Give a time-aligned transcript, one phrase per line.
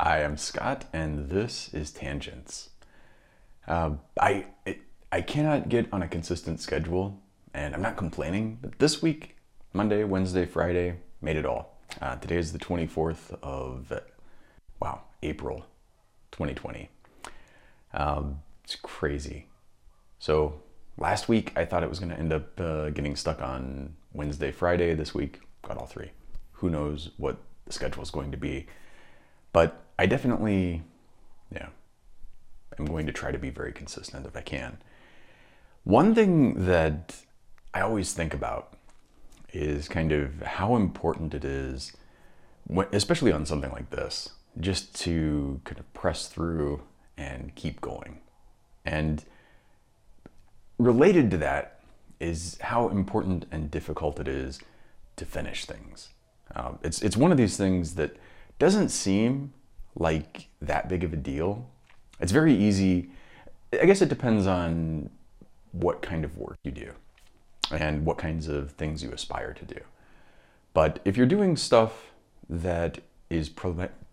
[0.00, 2.70] Hi, I'm Scott, and this is Tangents.
[3.66, 7.20] Uh, I it, I cannot get on a consistent schedule,
[7.52, 8.58] and I'm not complaining.
[8.62, 9.34] But this week,
[9.72, 11.80] Monday, Wednesday, Friday, made it all.
[12.00, 13.92] Uh, today is the 24th of
[14.78, 15.66] wow April,
[16.30, 16.90] 2020.
[17.92, 19.48] Um, it's crazy.
[20.20, 20.62] So
[20.96, 24.52] last week I thought it was going to end up uh, getting stuck on Wednesday,
[24.52, 24.94] Friday.
[24.94, 26.12] This week got all three.
[26.52, 28.68] Who knows what the schedule is going to be?
[29.52, 30.82] But I definitely,
[31.52, 31.68] yeah,
[32.78, 34.78] am going to try to be very consistent if I can.
[35.84, 37.16] One thing that
[37.74, 38.74] I always think about
[39.52, 41.96] is kind of how important it is,
[42.92, 44.30] especially on something like this,
[44.60, 46.82] just to kind of press through
[47.16, 48.20] and keep going.
[48.84, 49.24] And
[50.78, 51.80] related to that
[52.20, 54.60] is how important and difficult it is
[55.16, 56.10] to finish things.
[56.54, 58.16] Um, it's, it's one of these things that
[58.58, 59.52] doesn't seem
[59.98, 61.68] like that big of a deal.
[62.20, 63.10] It's very easy.
[63.72, 65.10] I guess it depends on
[65.72, 66.92] what kind of work you do
[67.70, 69.80] and what kinds of things you aspire to do.
[70.72, 72.12] But if you're doing stuff
[72.48, 73.50] that is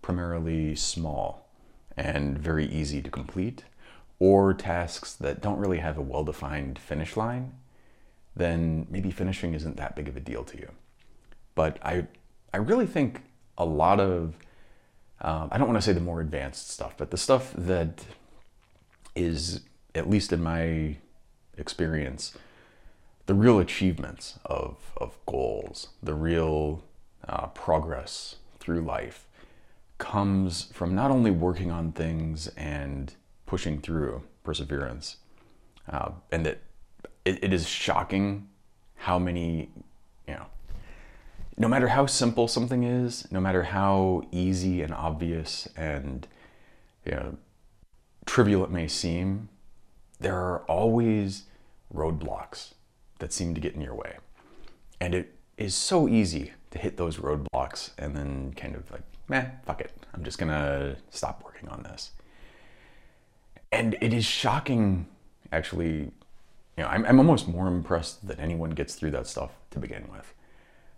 [0.02, 1.48] primarily small
[1.96, 3.64] and very easy to complete,
[4.20, 7.54] or tasks that don't really have a well defined finish line,
[8.36, 10.70] then maybe finishing isn't that big of a deal to you.
[11.54, 12.08] But I,
[12.54, 13.22] I really think
[13.58, 14.36] a lot of,
[15.22, 18.06] um, I don't want to say the more advanced stuff, but the stuff that
[19.16, 19.62] is,
[19.94, 20.98] at least in my
[21.58, 22.38] experience,
[23.26, 26.84] the real achievements of, of goals, the real
[27.28, 29.28] uh, progress through life
[29.98, 35.18] comes from not only working on things and pushing through perseverance,
[35.90, 36.60] uh, and that
[37.24, 38.48] it, it is shocking
[38.96, 39.70] how many,
[40.28, 40.46] you know,
[41.58, 46.28] no matter how simple something is, no matter how easy and obvious and
[47.06, 47.38] you know,
[48.26, 49.50] trivial it may seem,
[50.20, 51.44] there are always
[51.94, 52.74] roadblocks
[53.20, 54.18] that seem to get in your way.
[55.00, 59.46] And it is so easy to hit those roadblocks and then kind of like, meh,
[59.66, 59.92] fuck it.
[60.14, 62.12] I'm just gonna stop working on this.
[63.72, 65.08] And it is shocking,
[65.52, 66.12] actually,
[66.78, 70.08] you know, I'm, I'm almost more impressed that anyone gets through that stuff to begin
[70.12, 70.34] with.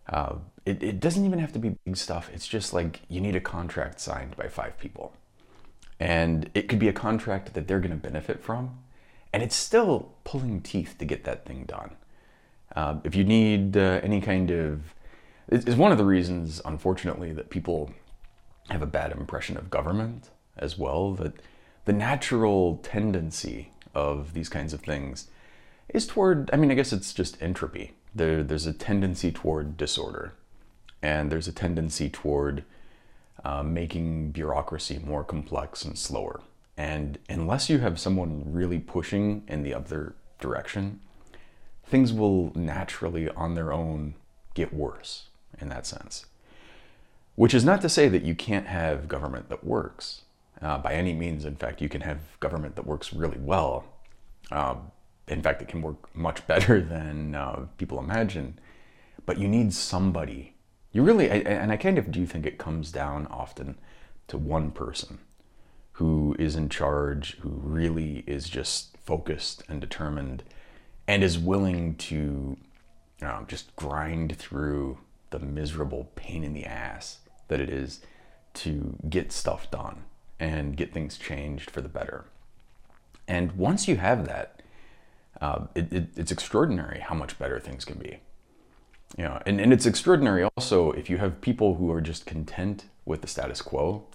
[0.10, 0.36] Uh,
[0.66, 2.30] it, it doesn't even have to be big stuff.
[2.34, 5.14] It's just like you need a contract signed by five people.
[6.00, 8.78] And it could be a contract that they're going to benefit from.
[9.34, 11.96] And it's still pulling teeth to get that thing done.
[12.76, 14.94] Uh, if you need uh, any kind of,
[15.50, 17.92] it's one of the reasons, unfortunately, that people
[18.70, 21.14] have a bad impression of government as well.
[21.14, 21.34] That
[21.86, 25.30] the natural tendency of these kinds of things
[25.90, 27.94] is toward, I mean, I guess it's just entropy.
[28.18, 30.34] There, there's a tendency toward disorder,
[31.04, 32.64] and there's a tendency toward
[33.44, 36.42] uh, making bureaucracy more complex and slower.
[36.76, 41.00] And unless you have someone really pushing in the other direction,
[41.86, 44.16] things will naturally on their own
[44.56, 45.28] get worse
[45.62, 46.26] in that sense.
[47.36, 50.24] Which is not to say that you can't have government that works.
[50.60, 53.86] Uh, by any means, in fact, you can have government that works really well.
[54.52, 54.76] Uh,
[55.28, 58.60] in fact, it can work much better than uh, people imagine.
[59.26, 60.56] But you need somebody.
[60.92, 63.78] You really, and I kind of do think it comes down often
[64.30, 65.20] to one person
[65.94, 70.44] who is in charge, who really is just focused and determined
[71.08, 72.58] and is willing to
[73.22, 75.00] um, just grind through
[75.32, 78.02] the miserable pain in the ass that it is
[78.54, 80.04] to get stuff done
[80.40, 82.26] and get things changed for the better.
[83.28, 84.57] And once you have that,
[85.42, 88.20] uh, it, it, it's extraordinary how much better things can be.
[89.18, 92.86] You know, and, and it's extraordinary also if you have people who are just content
[93.06, 94.06] with the status quo,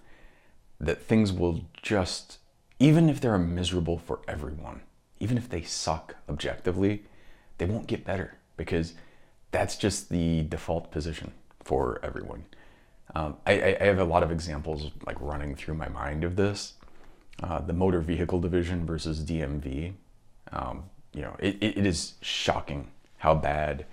[0.78, 2.38] that things will just,
[2.78, 4.82] even if they're miserable for everyone,
[5.20, 7.04] even if they suck objectively,
[7.58, 8.94] they won't get better because
[9.52, 12.44] that's just the default position for everyone.
[13.14, 16.74] Um, I, I, have a lot of examples like running through my mind of this.
[17.42, 19.92] Uh, the motor vehicle division versus DMV.
[20.50, 23.86] Um, you know, it, it is shocking how bad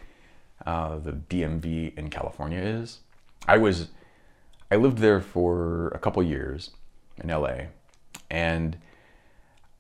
[0.66, 3.00] uh, the DMV in California is.
[3.48, 3.90] I was,
[4.72, 6.72] I lived there for a couple years
[7.18, 7.68] in LA,
[8.30, 8.78] and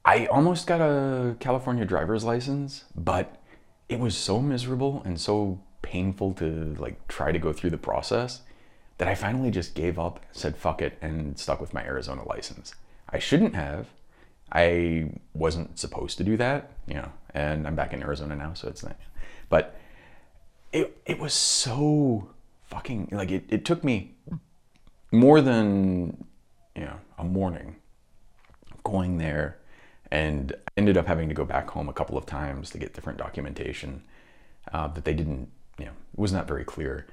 [0.05, 3.35] I almost got a California driver's license, but
[3.87, 8.41] it was so miserable and so painful to like try to go through the process
[8.97, 12.75] that I finally just gave up, said fuck it, and stuck with my Arizona license.
[13.09, 13.87] I shouldn't have.
[14.51, 18.67] I wasn't supposed to do that, you know, and I'm back in Arizona now, so
[18.67, 18.97] it's not.
[19.49, 19.75] But
[20.71, 22.29] it it was so
[22.65, 24.15] fucking like it, it took me
[25.11, 26.25] more than
[26.75, 27.75] you know a morning,
[28.83, 29.57] going there,
[30.11, 33.17] and ended up having to go back home a couple of times to get different
[33.17, 34.03] documentation
[34.71, 37.07] uh, that they didn't, you know, it was not very clear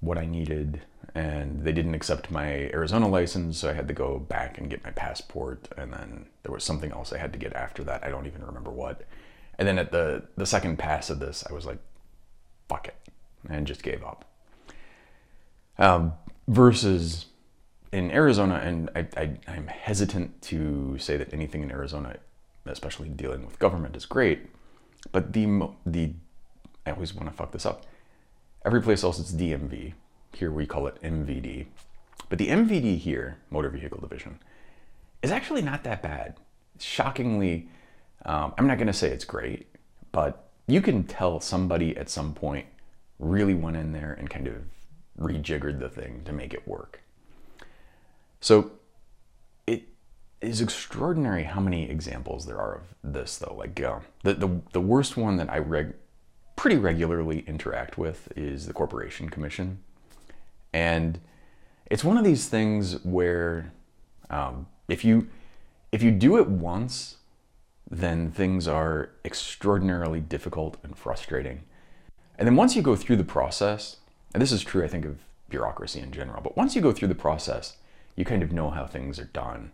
[0.00, 0.82] what I needed,
[1.14, 4.84] and they didn't accept my Arizona license, so I had to go back and get
[4.84, 8.04] my passport, and then there was something else I had to get after that.
[8.04, 9.02] I don't even remember what.
[9.58, 11.78] And then at the the second pass of this, I was like,
[12.68, 12.96] "Fuck it,"
[13.48, 14.24] and just gave up.
[15.78, 16.14] Um,
[16.48, 17.26] versus
[17.92, 22.16] in Arizona, and I, I, I'm hesitant to say that anything in Arizona,
[22.66, 24.50] especially dealing with government, is great.
[25.12, 26.14] But the the
[26.84, 27.84] I always want to fuck this up.
[28.64, 29.94] Every place else it's DMV.
[30.36, 31.66] Here we call it MVD.
[32.28, 34.38] But the MVD here, Motor Vehicle Division,
[35.22, 36.36] is actually not that bad.
[36.78, 37.68] Shockingly,
[38.24, 39.66] um, I'm not going to say it's great,
[40.12, 42.66] but you can tell somebody at some point
[43.18, 44.54] really went in there and kind of
[45.18, 47.02] rejiggered the thing to make it work.
[48.40, 48.72] So
[49.66, 49.84] it
[50.40, 53.54] is extraordinary how many examples there are of this, though.
[53.56, 55.94] Like uh, the, the the worst one that I reg-
[56.56, 59.78] pretty regularly interact with is the Corporation Commission,
[60.74, 61.20] and
[61.86, 63.72] it's one of these things where
[64.28, 65.28] um, if you
[65.92, 67.18] if you do it once,
[67.88, 71.62] then things are extraordinarily difficult and frustrating.
[72.36, 73.98] And then once you go through the process,
[74.32, 75.18] and this is true, I think, of
[75.48, 77.76] bureaucracy in general, but once you go through the process,
[78.16, 79.70] you kind of know how things are done.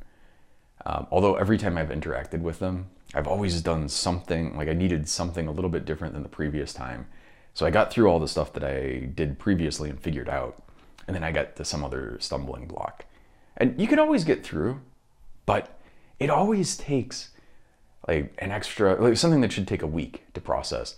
[0.85, 5.08] Um, although every time I've interacted with them, I've always done something, like I needed
[5.08, 7.06] something a little bit different than the previous time.
[7.55, 10.62] So I got through all the stuff that I did previously and figured out,
[11.06, 13.06] and then I got to some other stumbling block.
[13.56, 14.81] And you can always get through,
[15.47, 15.79] but
[16.19, 17.31] it always takes
[18.08, 20.97] like an extra, like something that should take a week to process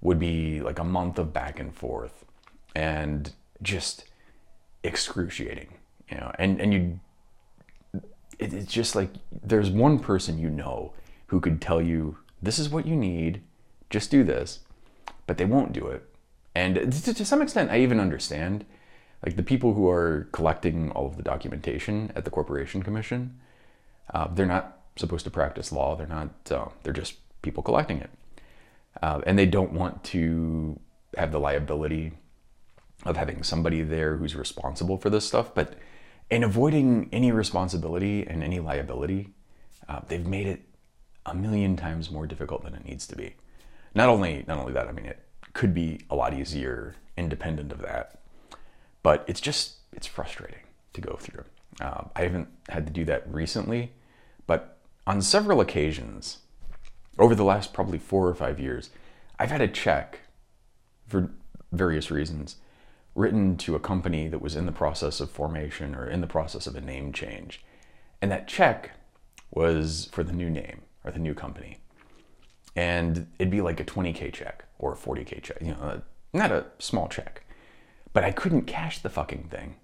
[0.00, 2.24] would be like a month of back and forth
[2.74, 3.32] and
[3.62, 4.04] just
[4.82, 5.68] excruciating
[6.12, 7.00] you know, and, and you,
[8.38, 10.92] it, it's just like there's one person you know
[11.28, 13.42] who could tell you, this is what you need,
[13.88, 14.60] just do this,
[15.26, 16.06] but they won't do it.
[16.54, 18.66] And to, to some extent, I even understand.
[19.24, 23.38] Like the people who are collecting all of the documentation at the Corporation Commission,
[24.12, 25.96] uh, they're not supposed to practice law.
[25.96, 26.30] They're not.
[26.50, 28.10] Uh, they're just people collecting it,
[29.02, 30.78] uh, and they don't want to
[31.16, 32.12] have the liability
[33.04, 35.54] of having somebody there who's responsible for this stuff.
[35.54, 35.74] But
[36.30, 39.30] in avoiding any responsibility and any liability,
[39.88, 40.62] uh, they've made it
[41.26, 43.34] a million times more difficult than it needs to be.
[43.94, 45.20] Not only, not only that, I mean, it
[45.52, 48.21] could be a lot easier independent of that,
[49.02, 50.60] but it's just, it's frustrating
[50.92, 51.44] to go through.
[51.80, 53.92] Uh, I haven't had to do that recently,
[54.46, 56.38] but on several occasions
[57.18, 58.90] over the last probably four or five years,
[59.38, 60.20] I've had a check
[61.08, 61.30] for
[61.72, 62.56] various reasons
[63.14, 66.66] written to a company that was in the process of formation or in the process
[66.66, 67.62] of a name change.
[68.20, 68.92] And that check
[69.50, 71.78] was for the new name or the new company.
[72.74, 76.00] And it'd be like a 20K check or a 40K check, you know,
[76.32, 77.41] not a small check.
[78.12, 79.76] But I couldn't cash the fucking thing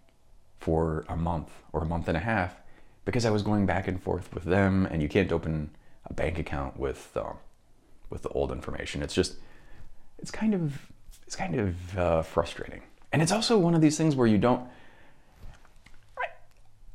[0.58, 2.56] for a month or a month and a half
[3.04, 5.70] because I was going back and forth with them, and you can't open
[6.04, 7.38] a bank account with um,
[8.10, 9.02] with the old information.
[9.02, 9.36] It's just,
[10.18, 10.90] it's kind of,
[11.26, 12.82] it's kind of uh, frustrating.
[13.12, 14.68] And it's also one of these things where you don't.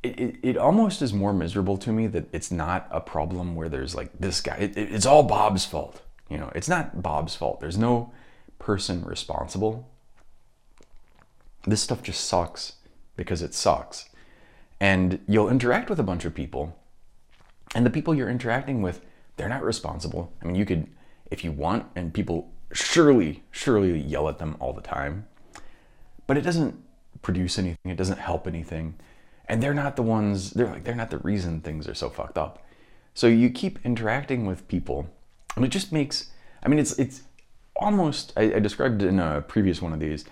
[0.02, 3.70] It, it, it, almost is more miserable to me that it's not a problem where
[3.70, 4.56] there's like this guy.
[4.56, 6.02] It, it's all Bob's fault.
[6.30, 7.62] You know, it's not Bob's fault.
[7.62, 8.12] There's no
[8.60, 9.90] person responsible.
[11.66, 12.74] This stuff just sucks
[13.16, 14.10] because it sucks.
[14.80, 16.78] And you'll interact with a bunch of people,
[17.74, 19.02] and the people you're interacting with,
[19.38, 20.34] they're not responsible.
[20.42, 20.88] I mean, you could,
[21.32, 25.28] if you want, and people surely, surely yell at them all the time
[26.28, 26.82] but it doesn't
[27.22, 27.92] produce anything.
[27.92, 28.96] It doesn't help anything.
[29.48, 32.38] And they're not the ones, they're like, they're not the reason things are so fucked
[32.38, 32.66] up.
[33.14, 35.08] So you keep interacting with people
[35.56, 36.30] and it just makes,
[36.64, 37.24] I mean, it's, it's
[37.76, 40.26] almost, I, I described in a previous one of these,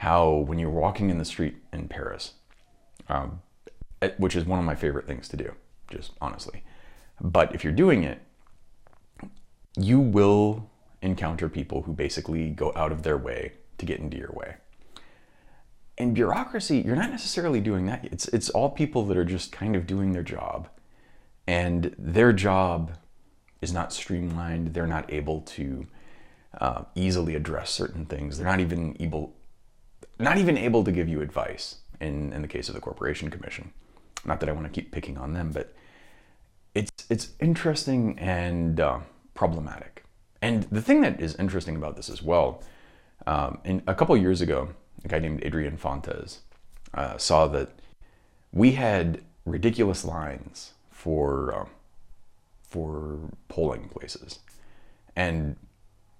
[0.00, 2.34] how when you're walking in the street in Paris,
[3.08, 3.40] um,
[4.18, 5.52] which is one of my favorite things to do,
[5.90, 6.62] just honestly.
[7.20, 8.20] But if you're doing it,
[9.76, 10.70] you will
[11.02, 14.56] encounter people who basically go out of their way to get into your way
[16.00, 18.06] in bureaucracy, you're not necessarily doing that.
[18.10, 20.68] It's it's all people that are just kind of doing their job,
[21.46, 22.96] and their job
[23.60, 24.72] is not streamlined.
[24.72, 25.86] They're not able to
[26.58, 28.38] uh, easily address certain things.
[28.38, 29.34] They're not even able,
[30.18, 31.76] not even able to give you advice.
[32.00, 33.72] In in the case of the Corporation Commission,
[34.24, 35.74] not that I want to keep picking on them, but
[36.74, 39.00] it's it's interesting and uh,
[39.34, 40.04] problematic.
[40.42, 42.62] And the thing that is interesting about this as well,
[43.26, 44.70] um, in a couple years ago,
[45.04, 46.40] a guy named Adrian Fontes,
[46.94, 47.68] uh, saw that
[48.52, 51.68] we had ridiculous lines for um,
[52.62, 54.38] for polling places,
[55.16, 55.56] and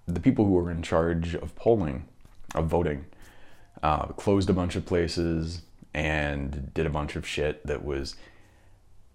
[0.05, 2.05] the people who were in charge of polling,
[2.53, 3.05] of voting,
[3.83, 5.61] uh, closed a bunch of places
[5.93, 8.15] and did a bunch of shit that was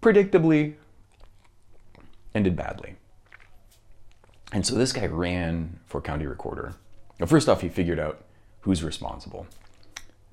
[0.03, 0.75] predictably
[2.35, 2.97] ended badly.
[4.53, 6.75] And so this guy ran for county recorder.
[7.19, 8.25] Now, first off, he figured out
[8.61, 9.47] who's responsible.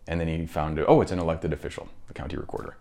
[0.08, 2.78] And then he found, oh, it's an elected official, the county recorder.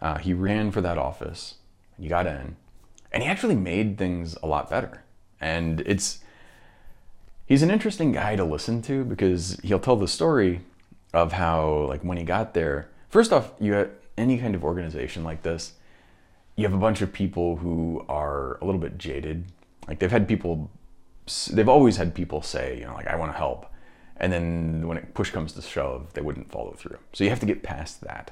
[0.00, 1.56] Uh, he ran for that office.
[1.98, 2.56] He got in.
[3.10, 5.02] And he actually made things a lot better.
[5.40, 6.20] And it's,
[7.46, 10.60] he's an interesting guy to listen to because he'll tell the story
[11.12, 15.24] of how, like, when he got there, first off, you have any kind of organization
[15.24, 15.74] like this,
[16.56, 19.46] you have a bunch of people who are a little bit jaded.
[19.88, 20.70] Like, they've had people,
[21.50, 23.66] they've always had people say, you know, like, I want to help.
[24.16, 26.98] And then when it push comes to shove, they wouldn't follow through.
[27.12, 28.30] So you have to get past that.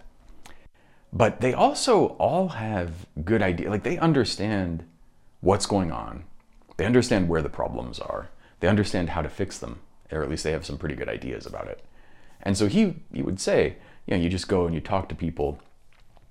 [1.12, 3.68] But they also all have good idea.
[3.70, 4.84] Like they understand
[5.40, 6.25] what's going on.
[6.76, 8.30] They understand where the problems are.
[8.60, 9.80] They understand how to fix them,
[10.12, 11.84] or at least they have some pretty good ideas about it.
[12.42, 15.14] And so he, he would say, you know, you just go and you talk to
[15.14, 15.61] people.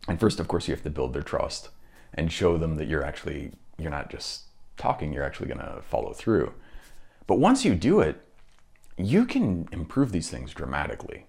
[0.07, 1.69] And first, of course, you have to build their trust
[2.13, 4.43] and show them that you're actually, you're not just
[4.77, 6.53] talking, you're actually going to follow through.
[7.27, 8.21] But once you do it,
[8.97, 11.27] you can improve these things dramatically.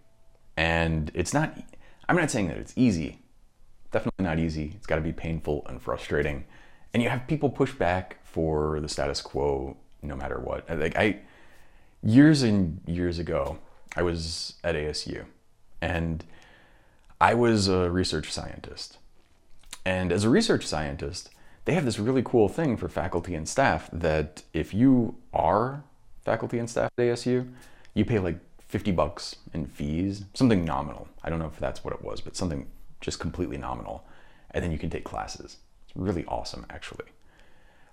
[0.57, 1.57] And it's not,
[2.09, 3.21] I'm not saying that it's easy.
[3.93, 4.73] Definitely not easy.
[4.77, 6.45] It's got to be painful and frustrating.
[6.93, 10.69] And you have people push back for the status quo no matter what.
[10.69, 11.21] Like I,
[12.03, 13.59] years and years ago,
[13.97, 15.25] I was at ASU
[15.81, 16.25] and
[17.21, 18.99] I was a research scientist.
[19.85, 21.31] And as a research scientist,
[21.65, 25.83] they have this really cool thing for faculty and staff that if you are
[26.23, 27.49] faculty and staff at ASU,
[27.95, 31.09] you pay like 50 bucks in fees, something nominal.
[31.25, 32.69] I don't know if that's what it was, but something
[33.01, 34.05] just completely nominal.
[34.53, 35.57] And then you can take classes.
[35.87, 37.07] It's really awesome, actually.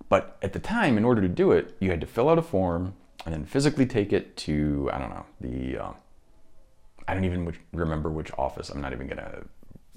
[0.08, 2.42] But at the time, in order to do it, you had to fill out a
[2.42, 5.92] form and then physically take it to, I don't know, the, uh,
[7.06, 8.70] I don't even remember which office.
[8.70, 9.44] I'm not even going to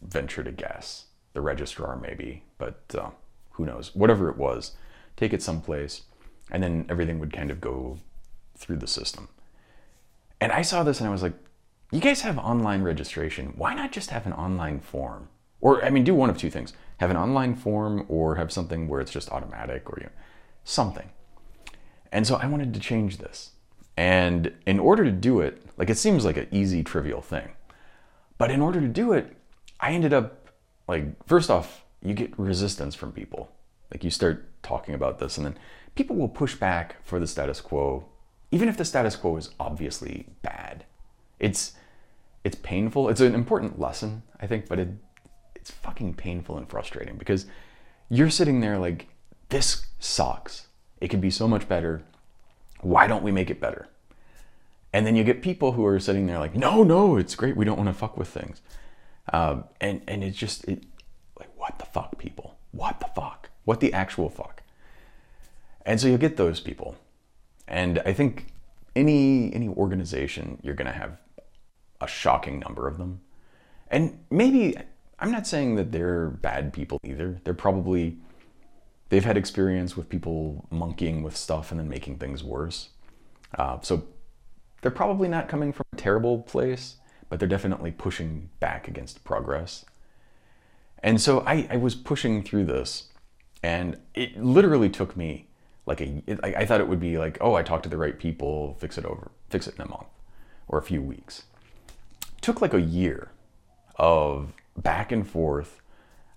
[0.02, 1.06] venture to guess.
[1.34, 3.12] The registrar, maybe, but uh,
[3.52, 3.96] who knows?
[3.96, 4.74] Whatever it was,
[5.16, 6.02] take it someplace,
[6.52, 8.00] and then everything would kind of go
[8.58, 9.30] through the system.
[10.42, 11.34] And I saw this and I was like,
[11.92, 13.54] you guys have online registration.
[13.56, 15.30] Why not just have an online form?
[15.62, 18.88] Or, I mean, do one of two things have an online form or have something
[18.88, 20.12] where it's just automatic or you know,
[20.64, 21.10] something.
[22.12, 23.52] And so I wanted to change this.
[23.98, 27.50] And in order to do it, like it seems like an easy, trivial thing.
[28.38, 29.36] But in order to do it,
[29.80, 30.50] I ended up
[30.88, 33.52] like, first off, you get resistance from people.
[33.92, 35.58] Like you start talking about this, and then
[35.96, 38.06] people will push back for the status quo
[38.52, 40.86] even if the status quo is obviously bad.
[41.40, 41.74] It's
[42.44, 43.08] it's painful.
[43.10, 44.90] It's an important lesson, I think, but it
[45.56, 47.46] it's fucking painful and frustrating because
[48.10, 49.08] you're sitting there like
[49.50, 50.68] this sucks.
[51.02, 52.04] It could be so much better.
[52.80, 53.90] Why don't we make it better?
[54.94, 57.58] And then you get people who are sitting there like, no, no, it's great.
[57.58, 58.62] We don't want to fuck with things.
[59.34, 60.84] Um, and and it's just it,
[61.38, 62.58] like what the fuck, people?
[62.72, 63.50] What the fuck?
[63.66, 64.64] What the actual fuck?
[65.86, 66.96] And so you get those people
[67.72, 68.48] and I think
[68.96, 71.18] any any organization you're going to have
[72.02, 73.22] a shocking number of them.
[73.90, 74.76] And maybe
[75.20, 77.40] I'm not saying that they're bad people either.
[77.44, 78.18] They're probably
[79.12, 82.90] they've had experience with people monkeying with stuff and then making things worse.
[83.58, 84.04] Uh, so
[84.82, 86.96] they're probably not coming from a terrible place,
[87.28, 89.84] but they're definitely pushing back against progress.
[91.04, 93.10] And so I, I was pushing through this,
[93.62, 95.50] and it literally took me
[95.86, 98.78] like a I thought it would be like oh I talked to the right people
[98.80, 100.08] fix it over fix it in a month
[100.68, 101.46] or a few weeks
[102.22, 103.32] it took like a year
[103.96, 105.81] of back and forth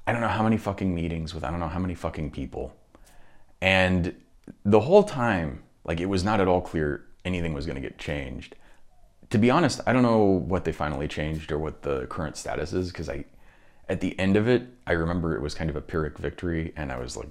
[0.06, 2.74] I don't know how many fucking meetings with I don't know how many fucking people
[3.60, 4.14] and
[4.64, 7.98] the whole time like it was not at all clear anything was going to get
[7.98, 8.56] changed
[9.30, 12.72] to be honest I don't know what they finally changed or what the current status
[12.72, 13.24] is because I
[13.88, 16.92] at the end of it I remember it was kind of a pyrrhic victory and
[16.92, 17.28] I was like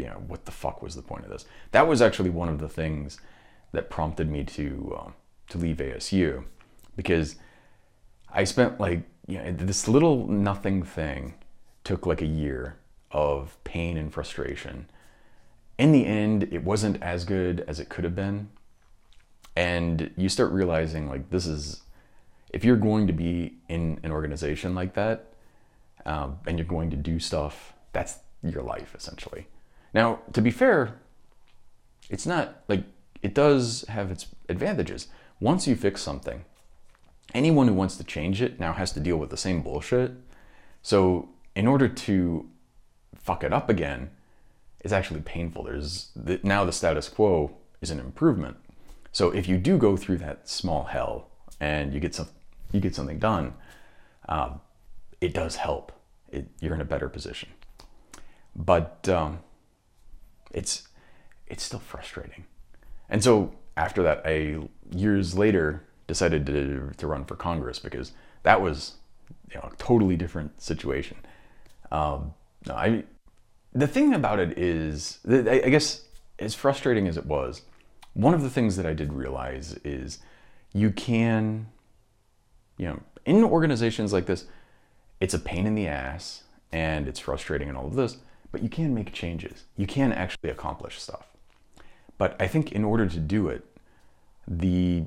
[0.00, 1.44] you know, what the fuck was the point of this?
[1.72, 3.20] That was actually one of the things
[3.72, 5.14] that prompted me to um,
[5.50, 6.44] to leave ASU
[6.96, 7.36] because
[8.32, 11.34] I spent like you know, this little nothing thing
[11.84, 12.76] took like a year
[13.10, 14.88] of pain and frustration.
[15.78, 18.50] In the end, it wasn't as good as it could have been.
[19.56, 21.82] And you start realizing like this is
[22.52, 25.32] if you're going to be in an organization like that
[26.06, 29.46] um, and you're going to do stuff, that's your life essentially.
[29.92, 31.00] Now, to be fair,
[32.08, 32.84] it's not like
[33.22, 35.08] it does have its advantages.
[35.40, 36.44] Once you fix something,
[37.34, 40.12] anyone who wants to change it now has to deal with the same bullshit.
[40.82, 41.28] So
[41.60, 42.48] in order to
[43.14, 44.08] fuck it up again,
[44.80, 45.64] it's actually painful.
[45.64, 48.56] There's the, now the status quo is an improvement.
[49.12, 51.28] So if you do go through that small hell
[51.60, 52.28] and you get some,
[52.72, 53.52] you get something done,
[54.26, 54.52] uh,
[55.20, 55.92] it does help.
[56.32, 57.50] It, you're in a better position.
[58.56, 59.40] But um,
[60.52, 60.88] it's
[61.46, 62.46] it's still frustrating.
[63.10, 64.60] And so after that, I
[64.96, 68.12] years later decided to, to run for Congress because
[68.44, 68.94] that was
[69.52, 71.18] you know, a totally different situation.
[71.90, 72.34] Um,
[72.66, 73.04] no, I
[73.72, 76.02] the thing about it is, I guess,
[76.38, 77.62] as frustrating as it was,
[78.14, 80.18] one of the things that I did realize is
[80.72, 81.68] you can,
[82.76, 84.46] you know, in organizations like this,
[85.20, 88.18] it's a pain in the ass and it's frustrating and all of this,
[88.50, 89.64] but you can make changes.
[89.76, 91.26] You can actually accomplish stuff.
[92.18, 93.64] But I think in order to do it,
[94.46, 95.04] the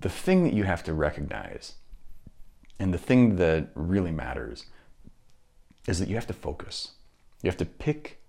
[0.00, 1.74] the thing that you have to recognize
[2.78, 4.66] and the thing that really matters
[5.86, 6.92] is that you have to focus.
[7.42, 8.20] You have to pick,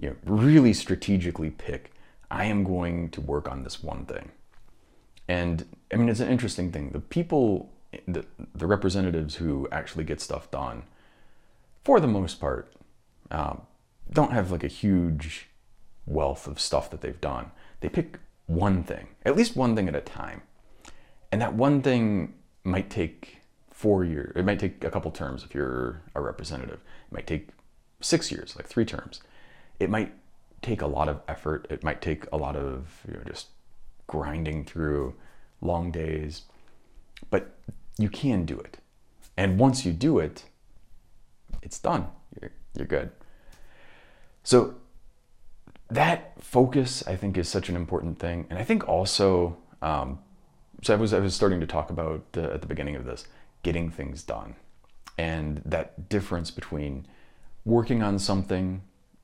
[0.00, 1.92] you know, really strategically pick,
[2.30, 4.30] I am going to work on this one thing.
[5.26, 6.90] And I mean, it's an interesting thing.
[6.90, 7.70] The people,
[8.06, 10.84] the, the representatives who actually get stuff done,
[11.84, 12.72] for the most part,
[13.30, 13.62] um,
[14.10, 15.48] don't have like a huge
[16.06, 17.50] wealth of stuff that they've done.
[17.80, 20.42] They pick one thing, at least one thing at a time.
[21.30, 23.37] And that one thing might take
[23.78, 24.32] four years.
[24.34, 26.80] It might take a couple terms if you're a representative.
[27.06, 27.50] It might take
[28.00, 29.20] six years, like three terms.
[29.78, 30.14] It might
[30.62, 31.68] take a lot of effort.
[31.70, 33.46] It might take a lot of you know, just
[34.08, 35.14] grinding through
[35.60, 36.42] long days,
[37.30, 37.54] but
[37.98, 38.78] you can do it.
[39.36, 40.46] And once you do it,
[41.62, 42.08] it's done.
[42.40, 43.10] You're, you're good.
[44.42, 44.74] So
[45.88, 48.48] that focus, I think, is such an important thing.
[48.50, 50.18] And I think also, um,
[50.82, 53.28] so I was I was starting to talk about uh, at the beginning of this,
[53.62, 54.56] getting things done,
[55.16, 57.06] and that difference between
[57.64, 58.82] working on something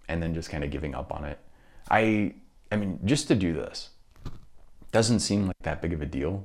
[0.09, 1.39] and then just kind of giving up on it.
[1.91, 2.35] I
[2.71, 3.91] I mean, just to do this
[4.93, 6.45] doesn't seem like that big of a deal.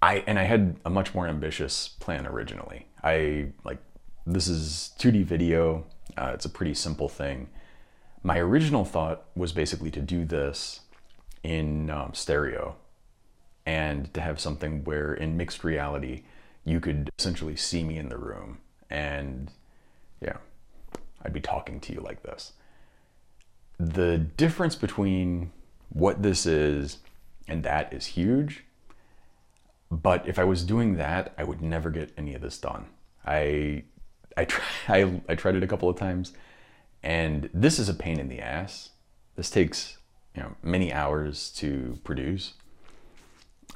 [0.00, 2.86] I and I had a much more ambitious plan originally.
[3.02, 3.78] I like
[4.26, 5.84] this is 2D video.
[6.16, 7.48] Uh, it's a pretty simple thing.
[8.22, 10.80] My original thought was basically to do this
[11.42, 12.76] in um, stereo
[13.66, 16.22] and to have something where in mixed reality
[16.64, 18.58] you could essentially see me in the room
[18.90, 19.50] and
[20.20, 20.36] yeah
[21.24, 22.52] I'd be talking to you like this.
[23.78, 25.52] The difference between
[25.88, 26.98] what this is
[27.48, 28.64] and that is huge.
[29.90, 32.86] But if I was doing that, I would never get any of this done.
[33.24, 33.84] I
[34.36, 36.32] I try, I, I tried it a couple of times
[37.02, 38.90] and this is a pain in the ass.
[39.36, 39.98] This takes
[40.34, 42.54] you know many hours to produce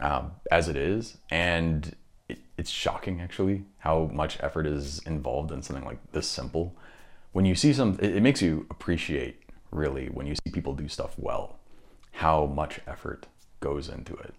[0.01, 1.94] um, as it is and
[2.57, 6.75] it's shocking actually how much effort is involved in something like this simple
[7.37, 10.88] when you see some, it, it makes you appreciate really when you see people do
[10.88, 11.59] stuff well,
[12.12, 13.27] how much effort
[13.61, 14.35] goes into it.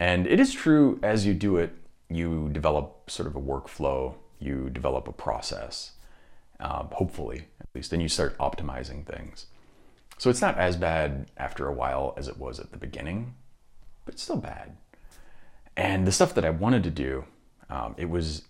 [0.00, 1.74] And it is true as you do it,
[2.08, 5.92] you develop sort of a workflow, you develop a process,
[6.60, 9.44] um, hopefully at least, and you start optimizing things.
[10.16, 13.34] So it's not as bad after a while as it was at the beginning,
[14.06, 14.78] but it's still bad.
[15.78, 17.24] And the stuff that I wanted to do,
[17.70, 18.42] um, it was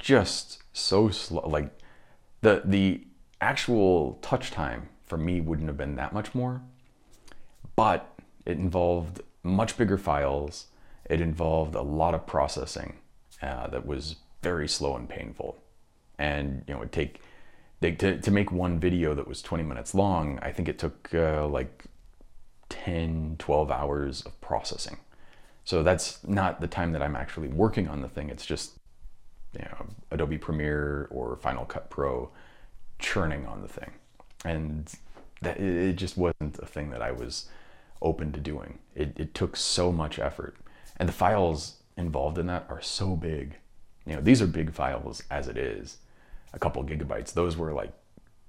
[0.00, 1.46] just so slow.
[1.46, 1.70] Like
[2.40, 3.06] the the
[3.42, 6.62] actual touch time for me wouldn't have been that much more,
[7.76, 10.68] but it involved much bigger files.
[11.10, 12.94] It involved a lot of processing
[13.42, 15.58] uh, that was very slow and painful,
[16.18, 17.20] and you know it take
[17.82, 20.38] to to make one video that was 20 minutes long.
[20.40, 21.84] I think it took uh, like
[22.70, 24.96] 10, 12 hours of processing.
[25.64, 28.30] So that's not the time that I'm actually working on the thing.
[28.30, 28.72] It's just
[29.54, 32.30] you know, Adobe Premiere or Final Cut Pro
[32.98, 33.90] churning on the thing.
[34.44, 34.90] And
[35.42, 37.46] that it just wasn't a thing that I was
[38.00, 38.78] open to doing.
[38.94, 40.56] It, it took so much effort.
[40.96, 43.56] And the files involved in that are so big.
[44.06, 45.98] You know, these are big files as it is.
[46.52, 47.32] A couple gigabytes.
[47.32, 47.92] Those were like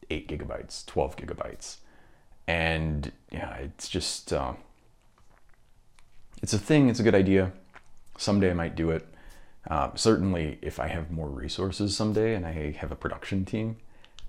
[0.10, 1.78] eight gigabytes, 12 gigabytes.
[2.48, 4.54] And yeah, it's just, uh,
[6.44, 7.54] it's a thing, it's a good idea.
[8.18, 9.08] Someday I might do it.
[9.66, 13.78] Uh, certainly, if I have more resources someday and I have a production team,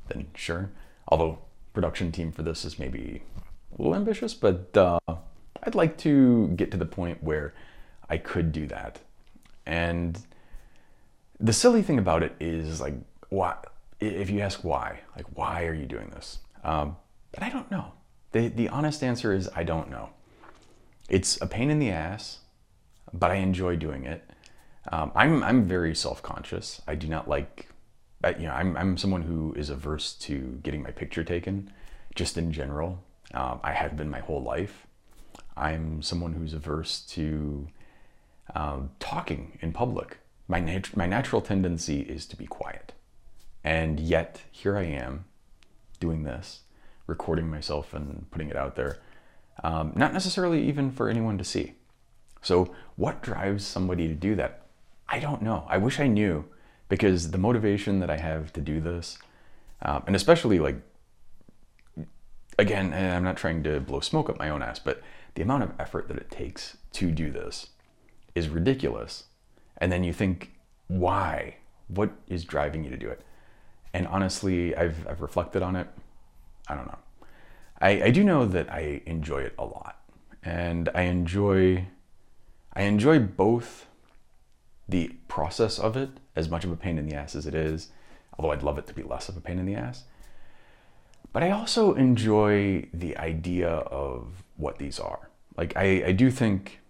[0.06, 0.70] then sure.
[1.08, 1.40] Although
[1.72, 3.22] production team for this is maybe
[3.76, 5.00] a little ambitious, but uh,
[5.64, 7.52] I'd like to get to the point where
[8.08, 9.00] I could do that.
[9.66, 10.16] And
[11.40, 12.94] the silly thing about it is like,
[13.28, 13.56] why?
[13.98, 16.38] If you ask why, like, why are you doing this?
[16.62, 16.96] Um,
[17.32, 17.92] but I don't know.
[18.30, 20.10] The, the honest answer is I don't know.
[21.08, 22.38] It's a pain in the ass,
[23.12, 24.28] but I enjoy doing it.
[24.90, 26.82] Um, I'm, I'm very self conscious.
[26.86, 27.68] I do not like
[28.32, 31.70] you know, I'm, I'm someone who is averse to getting my picture taken,
[32.14, 33.02] just in general.
[33.32, 34.86] Um, I have been my whole life.
[35.56, 37.68] I'm someone who's averse to
[38.54, 40.18] um, talking in public.
[40.48, 42.92] My, nat- my natural tendency is to be quiet.
[43.62, 45.24] And yet, here I am
[46.00, 46.60] doing this,
[47.06, 48.98] recording myself and putting it out there,
[49.62, 51.74] um, not necessarily even for anyone to see.
[52.42, 54.66] So, what drives somebody to do that?
[55.08, 55.64] I don't know.
[55.68, 56.44] I wish I knew
[56.88, 59.18] because the motivation that I have to do this,
[59.82, 60.76] um, and especially like,
[62.58, 65.02] again, I'm not trying to blow smoke up my own ass, but
[65.34, 67.68] the amount of effort that it takes to do this
[68.34, 69.24] is ridiculous.
[69.78, 70.52] And then you think,
[70.88, 71.56] why?
[71.88, 73.22] What is driving you to do it?
[73.92, 75.88] And honestly, I've, I've reflected on it.
[76.68, 76.98] I don't know.
[77.84, 80.00] I, I do know that I enjoy it a lot.
[80.42, 81.86] And I enjoy
[82.72, 83.86] I enjoy both
[84.88, 87.90] the process of it, as much of a pain in the ass as it is,
[88.36, 90.04] although I'd love it to be less of a pain in the ass.
[91.32, 95.30] But I also enjoy the idea of what these are.
[95.56, 96.80] Like, I, I do think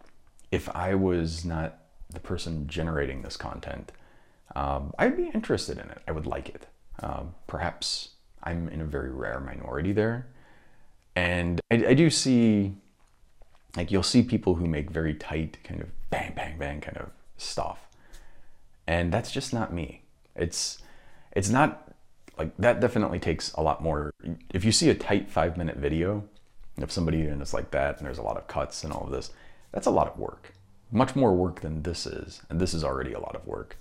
[0.51, 1.79] if I was not
[2.11, 3.93] the person generating this content,
[4.57, 6.01] um, I'd be interested in it.
[6.09, 6.67] I would like it.
[7.03, 8.11] Um, perhaps
[8.43, 10.29] I'm in a very rare minority there.
[11.17, 12.75] And I, I do see,
[13.77, 17.11] like, you'll see people who make very tight, kind of bang, bang, bang kind of
[17.37, 17.79] stuff.
[18.87, 20.03] And that's just not me.
[20.37, 20.83] It's
[21.33, 21.93] it's not
[22.39, 24.13] like that definitely takes a lot more.
[24.53, 26.25] If you see a tight five minute video
[26.81, 29.13] of somebody and it's like that and there's a lot of cuts and all of
[29.13, 29.31] this
[29.73, 30.53] that's a lot of work.
[30.91, 33.79] Much more work than this is and this is already a lot of work.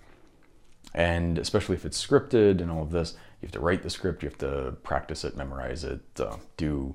[0.93, 4.23] And especially if it's scripted and all of this you have to write the script
[4.23, 6.93] you have to practice it memorize it uh, do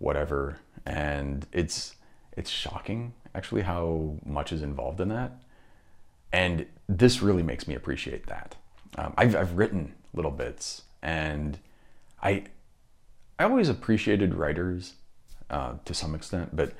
[0.00, 1.94] whatever and it's
[2.36, 5.40] it's shocking actually how much is involved in that
[6.32, 8.56] and this really makes me appreciate that.
[8.96, 11.58] Um, I've, I've written little bits, and
[12.22, 12.44] I
[13.38, 14.94] I always appreciated writers
[15.48, 16.72] uh, to some extent, but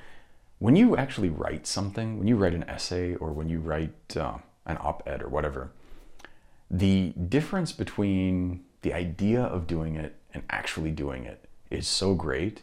[0.59, 4.37] when you actually write something, when you write an essay or when you write uh,
[4.67, 5.71] an op-ed or whatever,
[6.69, 12.61] the difference between the idea of doing it and actually doing it is so great.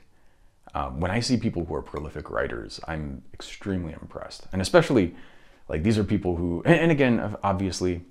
[0.74, 5.14] Um, when I see people who are prolific writers, I'm extremely impressed, and especially
[5.68, 8.02] like these are people who, and, and again, obviously,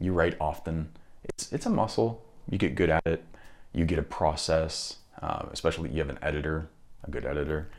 [0.00, 0.88] you write often.
[1.24, 2.24] It's it's a muscle.
[2.50, 3.24] You get good at it.
[3.72, 4.96] You get a process.
[5.22, 6.68] Uh, especially you have an editor,
[7.04, 7.70] a good editor,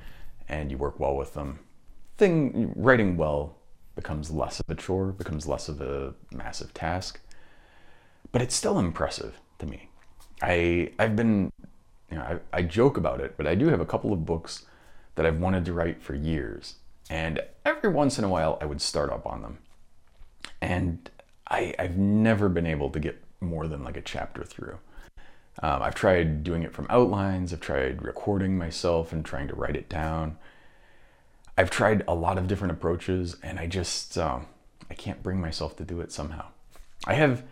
[0.50, 1.60] and you work well with them.
[2.18, 3.58] Thing writing well
[3.96, 7.20] becomes less of a chore, becomes less of a massive task,
[8.32, 9.90] but it's still impressive to me.
[10.42, 11.52] I I've been,
[12.12, 14.66] you know, I, I joke about it, but I do have a couple of books
[15.16, 16.76] that I've wanted to write for years
[17.10, 19.60] and every once in a while, I would start up on them.
[20.62, 21.10] And
[21.48, 24.80] I, have never been able to get more than like a chapter through.
[25.64, 29.76] Um, I've tried doing it from outlines, I've tried recording myself and trying to write
[29.76, 30.38] it down.
[31.58, 34.46] I've tried a lot of different approaches, and I just um,
[34.92, 36.46] I can't bring myself to do it somehow.
[37.08, 37.44] I have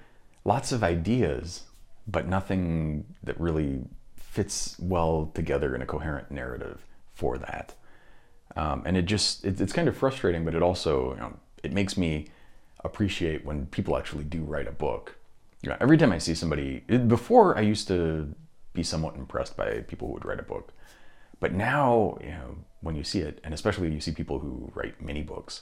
[0.44, 1.64] lots of ideas,
[2.08, 3.86] but nothing that really
[4.36, 7.74] fits well together in a coherent narrative for that.
[8.58, 11.72] Um, and it just it, it's kind of frustrating, but it also you know, it
[11.72, 12.28] makes me
[12.84, 15.16] appreciate when people actually do write a book.
[15.62, 18.36] You know, every time I see somebody before, I used to
[18.74, 20.74] be somewhat impressed by people who would write a book,
[21.40, 25.02] but now you know when you see it, and especially you see people who write
[25.02, 25.62] mini books,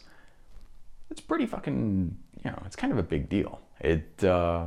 [1.11, 3.61] it's pretty fucking you know it's kind of a big deal.
[3.79, 4.65] It uh,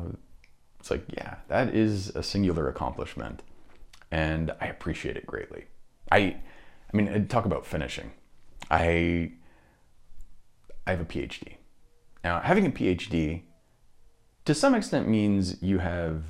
[0.79, 3.43] it's like yeah, that is a singular accomplishment,
[4.11, 5.67] and I appreciate it greatly.
[6.11, 6.37] I
[6.93, 8.13] I mean, talk about finishing.
[8.71, 9.33] I
[10.87, 11.57] I have a PhD.
[12.23, 13.43] Now, having a PhD
[14.45, 16.23] to some extent means you have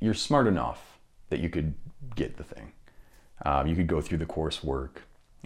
[0.00, 0.98] you're smart enough
[1.30, 1.74] that you could
[2.14, 2.72] get the thing.
[3.44, 4.98] Um, you could go through the coursework,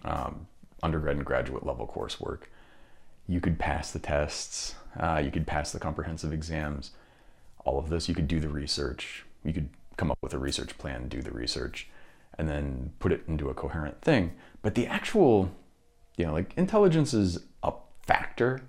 [0.04, 0.46] um,
[0.82, 2.44] undergrad and graduate level coursework.
[3.28, 4.74] You could pass the tests.
[4.98, 6.90] Uh, you could pass the comprehensive exams.
[7.64, 9.24] All of this, you could do the research.
[9.44, 11.88] You could come up with a research plan, do the research
[12.38, 14.32] and then put it into a coherent thing.
[14.62, 15.50] But the actual,
[16.16, 18.62] you know, like intelligence is a factor.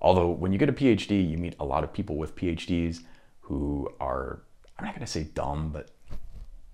[0.00, 3.00] Although when you get a PhD, you meet a lot of people with PhDs
[3.40, 4.42] who are,
[4.78, 5.90] I'm not going to say dumb, but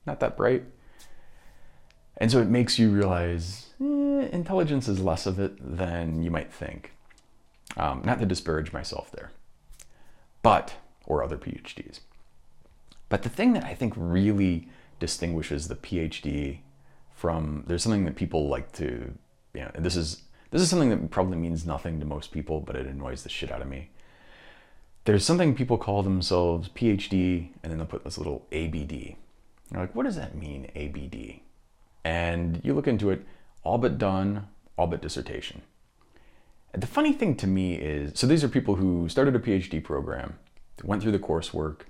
[0.07, 0.65] not that bright.
[2.17, 6.53] And so it makes you realize eh, intelligence is less of it than you might
[6.53, 6.93] think.
[7.77, 9.31] Um, not to disparage myself there,
[10.43, 10.75] but,
[11.07, 12.01] or other PhDs.
[13.11, 16.61] But the thing that I think really distinguishes the PhD
[17.15, 19.13] from there's something that people like to
[19.53, 22.77] you know this is this is something that probably means nothing to most people but
[22.77, 23.91] it annoys the shit out of me
[25.05, 29.17] there's something people call themselves PhD, and then they'll put this little ABD.
[29.73, 31.41] You're like, what does that mean, ABD?
[32.05, 33.25] And you look into it,
[33.63, 35.63] all but done, all but dissertation.
[36.73, 39.83] And the funny thing to me is, so these are people who started a PhD
[39.83, 40.39] program,
[40.85, 41.81] went through the coursework,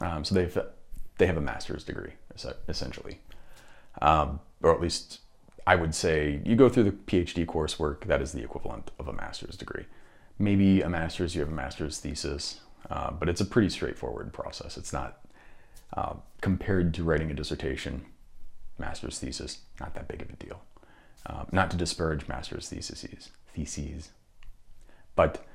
[0.00, 0.58] um, so they've
[1.18, 2.12] they have a master's degree
[2.68, 3.20] essentially,
[4.02, 5.20] um, or at least
[5.66, 8.04] I would say you go through the PhD coursework.
[8.06, 9.84] That is the equivalent of a master's degree.
[10.38, 14.76] Maybe a master's, you have a master's thesis, uh, but it's a pretty straightforward process.
[14.76, 15.20] It's not
[15.96, 18.04] uh, compared to writing a dissertation,
[18.78, 20.60] master's thesis, not that big of a deal.
[21.26, 24.10] Uh, not to disparage master's theses, theses,
[25.16, 25.46] but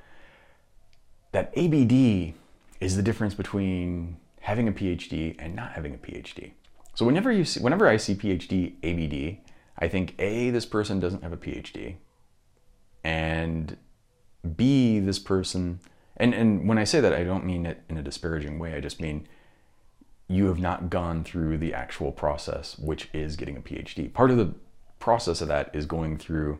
[1.30, 2.34] that ABD
[2.80, 6.52] is the difference between having a PhD and not having a PhD.
[6.94, 9.38] So whenever you see, whenever I see PhD ABD,
[9.78, 11.96] I think A, this person doesn't have a PhD,
[13.02, 13.76] and
[14.56, 15.80] B, this person,
[16.16, 18.74] and, and when I say that, I don't mean it in a disparaging way.
[18.74, 19.26] I just mean
[20.28, 24.12] you have not gone through the actual process, which is getting a PhD.
[24.12, 24.54] Part of the
[24.98, 26.58] process of that is going through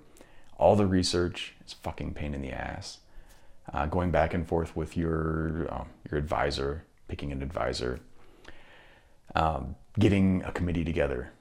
[0.58, 1.54] all the research.
[1.60, 2.98] It's fucking pain in the ass.
[3.72, 8.01] Uh, going back and forth with your um, your advisor, picking an advisor,
[9.35, 11.33] um, getting a committee together,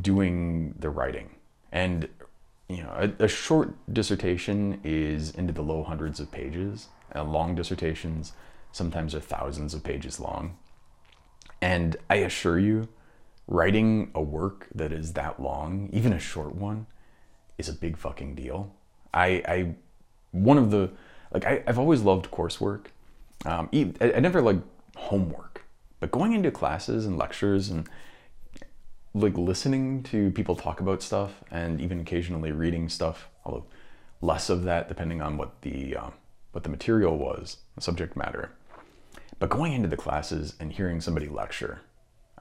[0.00, 1.30] doing the writing,
[1.70, 2.08] and
[2.68, 6.88] you know a, a, short dissertation is into the low hundreds of pages.
[7.14, 8.32] Uh, long dissertations
[8.72, 10.58] sometimes are thousands of pages long,
[11.60, 12.88] and I assure you,
[13.46, 16.86] writing a work that is that long, even a short one,
[17.56, 18.74] is a big fucking deal.
[19.14, 19.74] I, I
[20.32, 20.90] one of the
[21.32, 22.86] like I, have always loved coursework.
[23.44, 24.58] Um, I, I never like
[24.96, 25.64] homework,
[26.00, 27.88] but going into classes and lectures and
[29.14, 33.64] like listening to people talk about stuff and even occasionally reading stuff, although
[34.20, 36.12] less of that depending on what the um,
[36.52, 38.52] what the material was, the subject matter.
[39.38, 41.80] But going into the classes and hearing somebody lecture,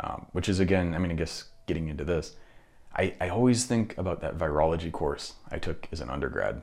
[0.02, 2.36] um, which is again, I mean, I guess getting into this,
[2.96, 6.62] I, I always think about that virology course I took as an undergrad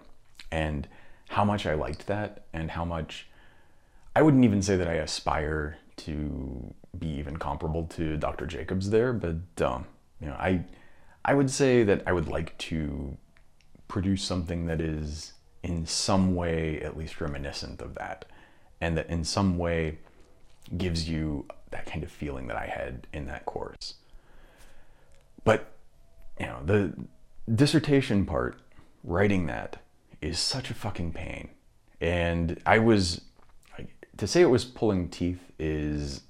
[0.50, 0.86] and
[1.28, 3.27] how much I liked that and how much
[4.14, 8.46] I wouldn't even say that I aspire to be even comparable to Dr.
[8.46, 9.86] Jacobs there, but um,
[10.20, 10.64] you know, I
[11.24, 13.16] I would say that I would like to
[13.86, 18.24] produce something that is in some way at least reminiscent of that,
[18.80, 19.98] and that in some way
[20.76, 23.94] gives you that kind of feeling that I had in that course.
[25.44, 25.72] But
[26.38, 26.94] you know, the
[27.52, 28.60] dissertation part,
[29.02, 29.78] writing that
[30.20, 31.50] is such a fucking pain.
[32.00, 33.22] And I was
[34.18, 36.22] to say it was pulling teeth is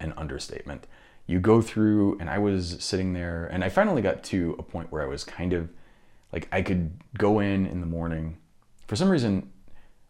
[0.00, 0.86] an understatement.
[1.26, 4.90] You go through, and I was sitting there, and I finally got to a point
[4.90, 5.70] where I was kind of
[6.32, 8.38] like I could go in in the morning.
[8.86, 9.50] For some reason,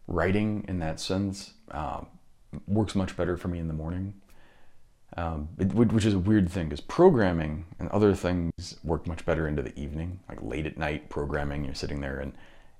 [0.07, 2.01] writing in that sense uh,
[2.67, 4.15] works much better for me in the morning,
[5.15, 9.47] um, it, which is a weird thing because programming and other things work much better
[9.47, 11.65] into the evening, like late at night programming.
[11.65, 12.33] You're sitting there, and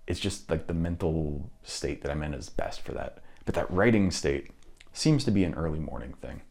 [0.07, 3.19] it's just like the mental state that I'm in is best for that.
[3.45, 4.51] But that writing state
[4.93, 6.41] seems to be an early morning thing.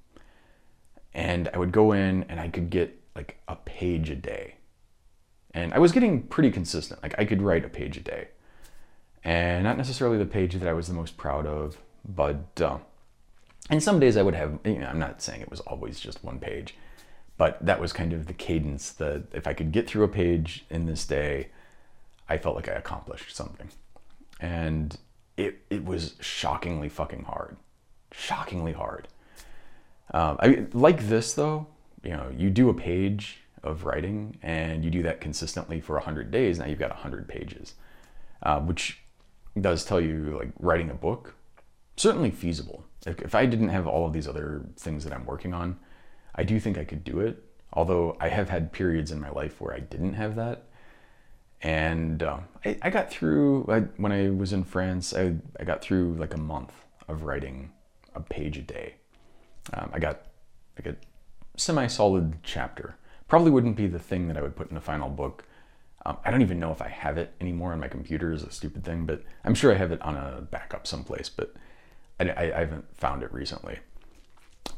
[1.13, 4.57] And I would go in and I could get like a page a day.
[5.53, 7.03] And I was getting pretty consistent.
[7.03, 8.29] Like I could write a page a day.
[9.23, 12.79] And not necessarily the page that I was the most proud of, but uh,
[13.69, 16.25] and some days I would have, you know, I'm not saying it was always just
[16.25, 16.75] one page,
[17.37, 20.65] but that was kind of the cadence that if I could get through a page
[20.71, 21.49] in this day,
[22.29, 23.69] I felt like I accomplished something.
[24.41, 24.97] And
[25.41, 27.57] it, it was shockingly fucking hard.
[28.13, 29.09] Shockingly hard.
[30.13, 31.67] Um, I like this though,
[32.03, 36.31] you know, you do a page of writing and you do that consistently for 100
[36.31, 37.75] days, now you've got 100 pages,
[38.43, 39.01] uh, which
[39.61, 41.35] does tell you like writing a book,
[41.97, 42.85] certainly feasible.
[43.07, 45.79] If, if I didn't have all of these other things that I'm working on,
[46.35, 47.45] I do think I could do it.
[47.73, 50.65] Although I have had periods in my life where I didn't have that.
[51.63, 55.83] And uh, I, I, got through, I, when I was in France, I, I got
[55.83, 56.73] through like a month
[57.07, 57.73] of writing
[58.15, 58.95] a page a day.
[59.75, 60.23] Um, I got
[60.79, 60.97] like a
[61.57, 62.97] semi-solid chapter.
[63.29, 65.45] Probably wouldn't be the thing that I would put in a final book.
[66.07, 68.51] Um, I don't even know if I have it anymore on my computer is a
[68.51, 71.55] stupid thing, but I'm sure I have it on a backup someplace, but
[72.19, 73.81] I, I, I haven't found it recently.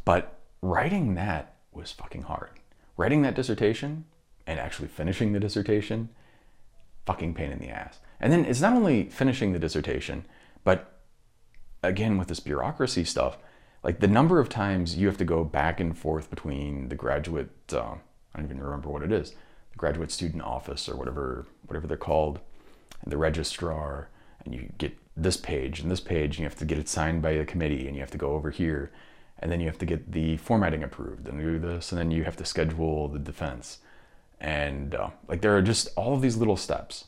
[0.05, 2.51] But writing that was fucking hard.
[2.97, 4.05] Writing that dissertation
[4.47, 6.09] and actually finishing the dissertation
[7.07, 7.99] fucking pain in the ass.
[8.21, 10.25] And then it's not only finishing the dissertation,
[10.65, 11.01] but
[11.83, 13.39] again with this bureaucracy stuff,
[13.83, 17.51] like the number of times you have to go back and forth between the graduate,
[17.73, 17.95] uh,
[18.35, 19.31] I don't even remember what it is,
[19.73, 22.39] the graduate student office or whatever, whatever they're called,
[23.03, 24.09] and the registrar,
[24.45, 27.23] and you get this page and this page, and you have to get it signed
[27.23, 28.93] by the committee, and you have to go over here,
[29.41, 32.23] and then you have to get the formatting approved, and do this, and then you
[32.23, 33.79] have to schedule the defense,
[34.43, 37.07] and uh, like there are just all of these little steps,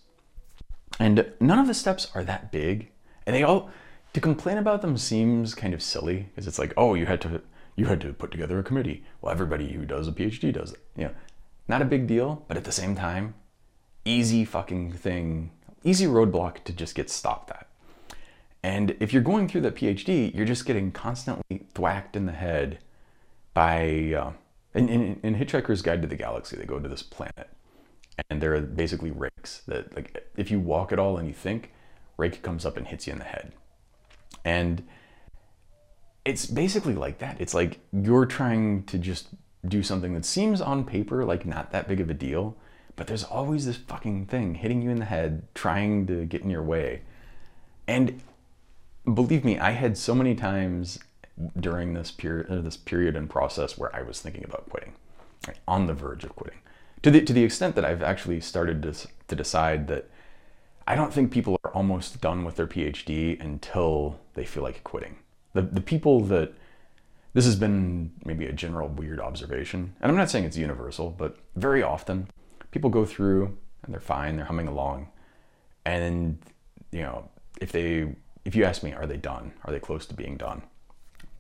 [0.98, 2.90] and none of the steps are that big,
[3.26, 3.70] and they all
[4.14, 7.42] to complain about them seems kind of silly because it's like, oh, you had to
[7.76, 9.04] you had to put together a committee.
[9.20, 10.78] Well, everybody who does a PhD does it.
[10.96, 11.10] You know,
[11.66, 13.34] not a big deal, but at the same time,
[14.04, 15.50] easy fucking thing,
[15.82, 17.66] easy roadblock to just get stopped at.
[18.62, 22.78] And if you're going through that PhD, you're just getting constantly thwacked in the head
[23.54, 24.14] by.
[24.16, 24.32] Uh,
[24.74, 27.48] in, in, in Hitchhiker's Guide to the Galaxy, they go to this planet,
[28.28, 31.72] and there are basically rakes that, like, if you walk at all and you think,
[32.16, 33.52] rake comes up and hits you in the head.
[34.44, 34.86] And
[36.24, 37.40] it's basically like that.
[37.40, 39.28] It's like you're trying to just
[39.66, 42.56] do something that seems on paper like not that big of a deal,
[42.96, 46.50] but there's always this fucking thing hitting you in the head, trying to get in
[46.50, 47.02] your way.
[47.86, 48.20] And
[49.12, 50.98] believe me, I had so many times
[51.58, 54.94] during this period, uh, this period and process where I was thinking about quitting,
[55.46, 56.60] right, on the verge of quitting,
[57.02, 60.08] to the to the extent that I've actually started to to decide that
[60.86, 65.16] I don't think people are almost done with their PhD until they feel like quitting.
[65.54, 66.52] The the people that
[67.32, 71.38] this has been maybe a general weird observation, and I'm not saying it's universal, but
[71.56, 72.28] very often
[72.70, 75.08] people go through and they're fine, they're humming along,
[75.84, 76.38] and
[76.92, 77.28] you know
[77.60, 79.52] if they if you ask me, are they done?
[79.64, 80.62] Are they close to being done?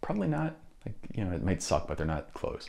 [0.04, 0.54] Probably not.
[0.84, 2.68] Like you know, it might suck, but they're not close.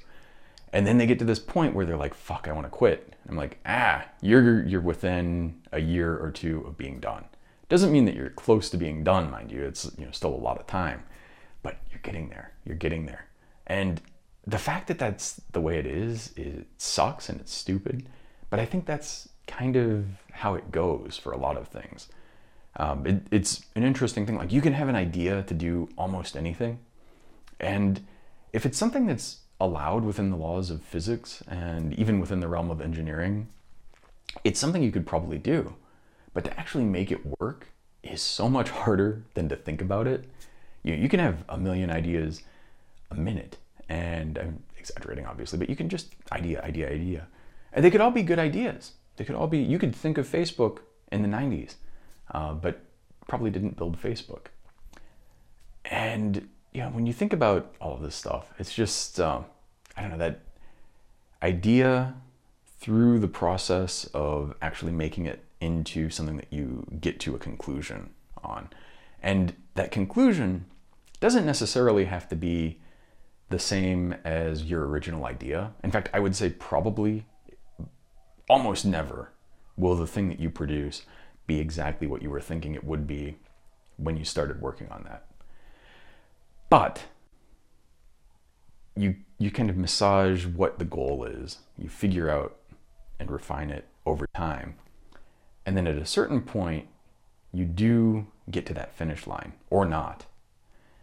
[0.72, 3.14] And then they get to this point where they're like, "Fuck, I want to quit."
[3.28, 7.26] I'm like, "Ah, you're you're within a year or two of being done."
[7.68, 9.64] Doesn't mean that you're close to being done, mind you.
[9.64, 11.04] It's you know still a lot of time,
[11.62, 12.54] but you're getting there.
[12.64, 13.26] You're getting there.
[13.68, 14.02] And
[14.48, 18.08] the fact that that's the way it is, it sucks and it's stupid.
[18.50, 22.08] But I think that's kind of how it goes for a lot of things.
[22.78, 24.38] Um, it, it's an interesting thing.
[24.38, 26.80] Like you can have an idea to do almost anything,
[27.60, 28.06] and
[28.54, 32.70] if it's something that's allowed within the laws of physics and even within the realm
[32.70, 33.48] of engineering,
[34.44, 35.76] it's something you could probably do.
[36.34, 37.68] But to actually make it work
[38.04, 40.26] is so much harder than to think about it.
[40.84, 42.44] You, you can have a million ideas
[43.12, 43.58] a minute,
[43.90, 47.28] and I'm exaggerating obviously, but you can just idea, idea, idea.
[47.74, 48.94] And they could all be good ideas.
[49.18, 50.80] They could all be, you could think of Facebook
[51.12, 51.76] in the 90s,
[52.32, 52.82] uh, but
[53.28, 54.48] probably didn't build Facebook.
[55.86, 56.50] And
[56.82, 59.46] know, when you think about all of this stuff, it's just, um,
[59.96, 60.42] I don't know, that
[61.42, 62.16] idea
[62.80, 68.12] through the process of actually making it into something that you get to a conclusion
[68.44, 68.70] on.
[69.22, 70.66] And that conclusion
[71.20, 72.80] doesn't necessarily have to be
[73.50, 75.74] the same as your original idea.
[75.84, 77.26] In fact, I would say probably
[78.50, 79.32] almost never
[79.78, 81.04] will the thing that you produce
[81.48, 83.38] be exactly what you were thinking it would be
[83.98, 85.26] when you started working on that.
[86.70, 87.04] But
[88.96, 91.60] you you kind of massage what the goal is.
[91.78, 92.56] You figure out
[93.20, 94.76] and refine it over time.
[95.66, 96.88] And then at a certain point,
[97.52, 100.26] you do get to that finish line or not.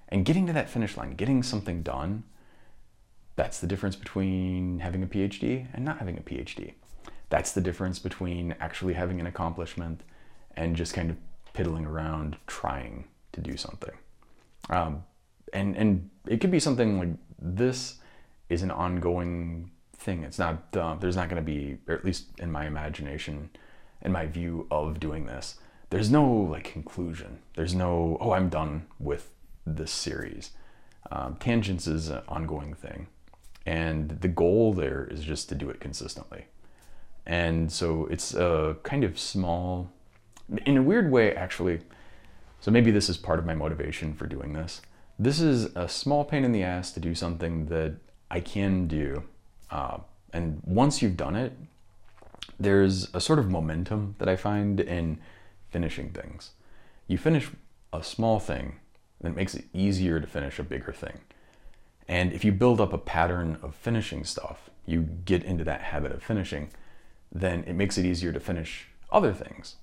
[0.08, 2.24] And getting to that finish line, getting something done,
[3.36, 6.74] that's the difference between having a PhD and not having a PhD.
[7.30, 10.02] That's the difference between actually having an accomplishment
[10.54, 11.16] and just kind of
[11.54, 13.94] piddling around trying to do something.
[14.68, 15.04] Um,
[15.52, 17.96] and and it could be something like this
[18.48, 20.22] is an ongoing thing.
[20.24, 23.50] It's not uh, there's not going to be, or at least in my imagination,
[24.02, 25.56] in my view of doing this,
[25.90, 27.40] there's no like conclusion.
[27.56, 29.30] There's no oh I'm done with
[29.66, 30.50] this series.
[31.10, 33.08] Um, tangents is an ongoing thing,
[33.66, 36.46] and the goal there is just to do it consistently.
[37.26, 39.92] And so it's a kind of small,
[40.66, 41.80] in a weird way, actually.
[42.60, 44.80] So maybe this is part of my motivation for doing this
[45.24, 47.96] this is a small pain in the ass to do something that
[48.30, 49.24] I can do.
[49.70, 49.98] Uh,
[50.32, 51.52] and once you've done it,
[52.58, 55.20] there's a sort of momentum that I find in
[55.70, 56.50] finishing things.
[57.06, 57.50] You finish
[57.92, 58.76] a small thing,
[59.20, 61.20] then it makes it easier to finish a bigger thing.
[62.08, 66.12] And if you build up a pattern of finishing stuff, you get into that habit
[66.12, 66.70] of finishing,
[67.30, 69.76] then it makes it easier to finish other things.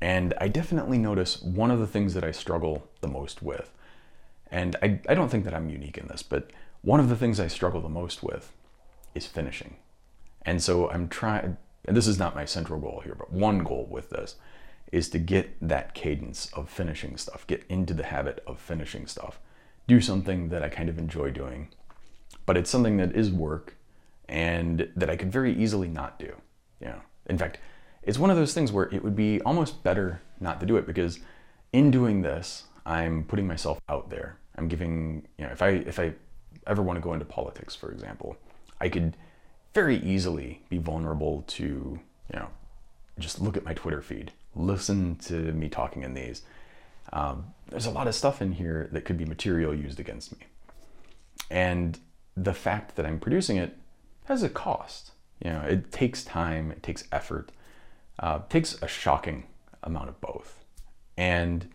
[0.00, 3.72] And I definitely notice one of the things that I struggle the most with
[4.50, 6.50] and I, I don't think that I'm unique in this, but
[6.82, 8.52] one of the things I struggle the most with
[9.14, 9.76] is finishing.
[10.42, 13.86] And so I'm trying, and this is not my central goal here, but one goal
[13.90, 14.36] with this
[14.92, 19.38] is to get that cadence of finishing stuff, get into the habit of finishing stuff,
[19.86, 21.68] do something that I kind of enjoy doing,
[22.46, 23.76] but it's something that is work
[24.28, 26.32] and that I could very easily not do.
[26.80, 27.58] You know, in fact,
[28.02, 30.86] it's one of those things where it would be almost better not to do it
[30.86, 31.18] because
[31.72, 34.38] in doing this, I'm putting myself out there.
[34.56, 36.14] I'm giving, you know, if I if I
[36.66, 38.36] ever want to go into politics, for example,
[38.80, 39.16] I could
[39.74, 42.48] very easily be vulnerable to, you know,
[43.18, 46.42] just look at my Twitter feed, listen to me talking in these.
[47.12, 50.46] Um, there's a lot of stuff in here that could be material used against me.
[51.50, 51.98] And
[52.36, 53.76] the fact that I'm producing it
[54.24, 55.12] has a cost.
[55.44, 57.52] You know, it takes time, it takes effort,
[58.18, 59.44] uh, takes a shocking
[59.82, 60.64] amount of both.
[61.16, 61.68] And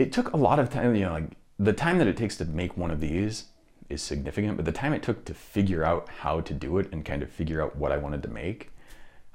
[0.00, 2.46] it took a lot of time, you know, like the time that it takes to
[2.46, 3.44] make one of these
[3.90, 7.04] is significant, but the time it took to figure out how to do it and
[7.04, 8.70] kind of figure out what I wanted to make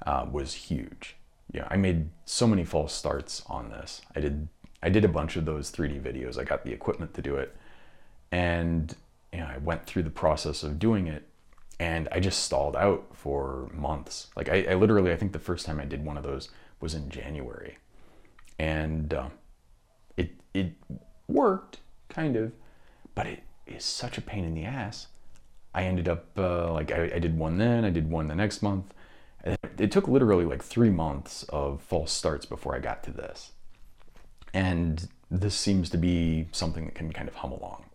[0.08, 1.18] uh, was huge.
[1.52, 4.02] Yeah, I made so many false starts on this.
[4.16, 4.48] I did
[4.82, 6.38] I did a bunch of those 3D videos.
[6.40, 7.56] I got the equipment to do it,
[8.32, 8.96] and
[9.32, 11.28] you know, I went through the process of doing it,
[11.80, 14.28] and I just stalled out for months.
[14.36, 16.50] Like I, I literally, I think the first time I did one of those
[16.82, 17.78] was in January,
[18.58, 19.30] and uh,
[20.56, 20.74] it
[21.28, 21.80] worked
[22.10, 22.52] kind of,
[23.14, 25.08] but it is such a pain in the ass.
[25.74, 28.62] I ended up uh, like I, I did one then, I did one the next
[28.62, 28.94] month.
[29.78, 33.52] It took literally like three months of false starts before I got to this.
[34.54, 37.86] And this seems to be something that can kind of hum along.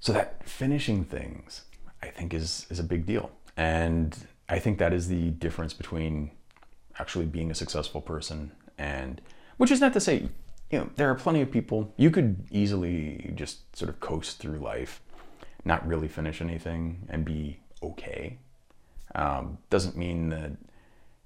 [0.00, 1.62] So that finishing things,
[2.02, 4.16] I think, is is a big deal, and
[4.48, 6.30] I think that is the difference between
[6.98, 9.20] actually being a successful person and,
[9.56, 10.28] which is not to say,
[10.70, 14.58] you know, there are plenty of people you could easily just sort of coast through
[14.58, 15.00] life,
[15.64, 18.38] not really finish anything, and be okay.
[19.14, 20.52] Um, doesn't mean that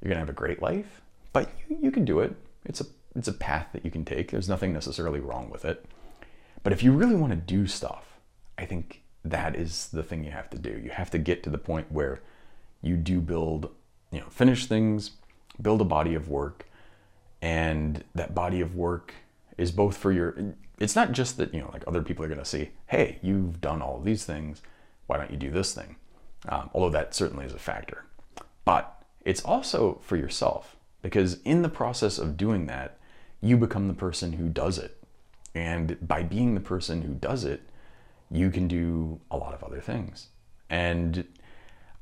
[0.00, 2.34] you're gonna have a great life, but you, you can do it.
[2.64, 4.30] It's a it's a path that you can take.
[4.30, 5.84] There's nothing necessarily wrong with it.
[6.62, 8.18] But if you really want to do stuff,
[8.56, 10.80] I think that is the thing you have to do.
[10.82, 12.20] You have to get to the point where
[12.80, 13.70] you do build,
[14.10, 15.12] you know, finish things,
[15.60, 16.66] build a body of work,
[17.40, 19.14] and that body of work
[19.62, 20.36] is both for your
[20.78, 23.60] it's not just that, you know, like other people are going to say, "Hey, you've
[23.60, 24.60] done all these things.
[25.06, 25.96] Why don't you do this thing?"
[26.48, 28.04] Um, although that certainly is a factor.
[28.64, 32.98] But it's also for yourself because in the process of doing that,
[33.40, 34.98] you become the person who does it.
[35.54, 37.62] And by being the person who does it,
[38.30, 40.28] you can do a lot of other things.
[40.68, 41.24] And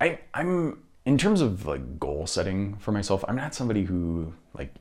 [0.00, 4.74] I, I'm in terms of like goal setting for myself, I'm not somebody who like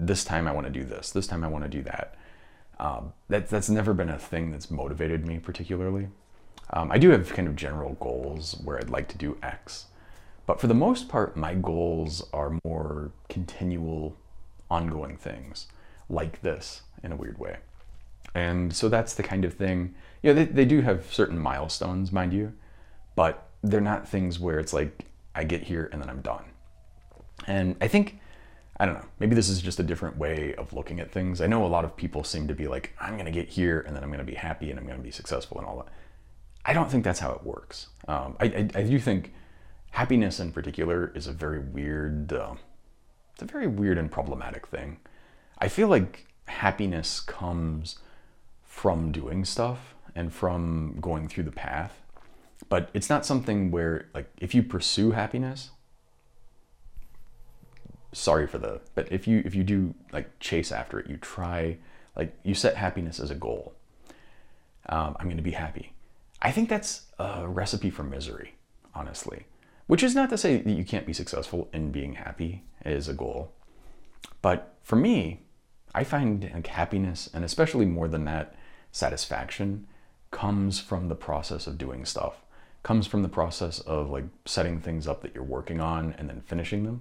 [0.00, 2.16] this time I want to do this, this time I want to do that.
[2.84, 6.08] Um, that that's never been a thing that's motivated me particularly.
[6.70, 9.86] Um, I do have kind of general goals where I'd like to do X,
[10.44, 14.16] but for the most part, my goals are more continual,
[14.70, 15.66] ongoing things
[16.10, 17.56] like this in a weird way.
[18.34, 22.12] And so that's the kind of thing, you know, they, they do have certain milestones,
[22.12, 22.52] mind you,
[23.14, 26.44] but they're not things where it's like, I get here and then I'm done.
[27.46, 28.20] And I think,
[28.78, 31.40] I don't know, maybe this is just a different way of looking at things.
[31.40, 33.80] I know a lot of people seem to be like, I'm going to get here
[33.86, 35.76] and then I'm going to be happy and I'm going to be successful and all
[35.78, 35.92] that.
[36.64, 37.88] I don't think that's how it works.
[38.08, 39.32] Um, I, I, I, do think
[39.90, 42.54] happiness in particular is a very weird, uh,
[43.34, 44.98] it's a very weird and problematic thing.
[45.58, 47.98] I feel like happiness comes
[48.64, 52.00] from doing stuff and from going through the path.
[52.68, 55.70] But it's not something where, like, if you pursue happiness,
[58.14, 61.76] sorry for the, but if you if you do like chase after it, you try,
[62.16, 63.74] like, you set happiness as a goal.
[64.88, 65.92] Um, I'm going to be happy.
[66.40, 68.54] I think that's a recipe for misery,
[68.94, 69.46] honestly.
[69.86, 73.14] Which is not to say that you can't be successful in being happy as a
[73.14, 73.52] goal.
[74.40, 75.42] But for me,
[75.94, 78.54] I find like happiness, and especially more than that,
[78.92, 79.86] satisfaction,
[80.30, 82.42] comes from the process of doing stuff.
[82.82, 86.42] Comes from the process of like setting things up that you're working on and then
[86.46, 87.00] finishing them,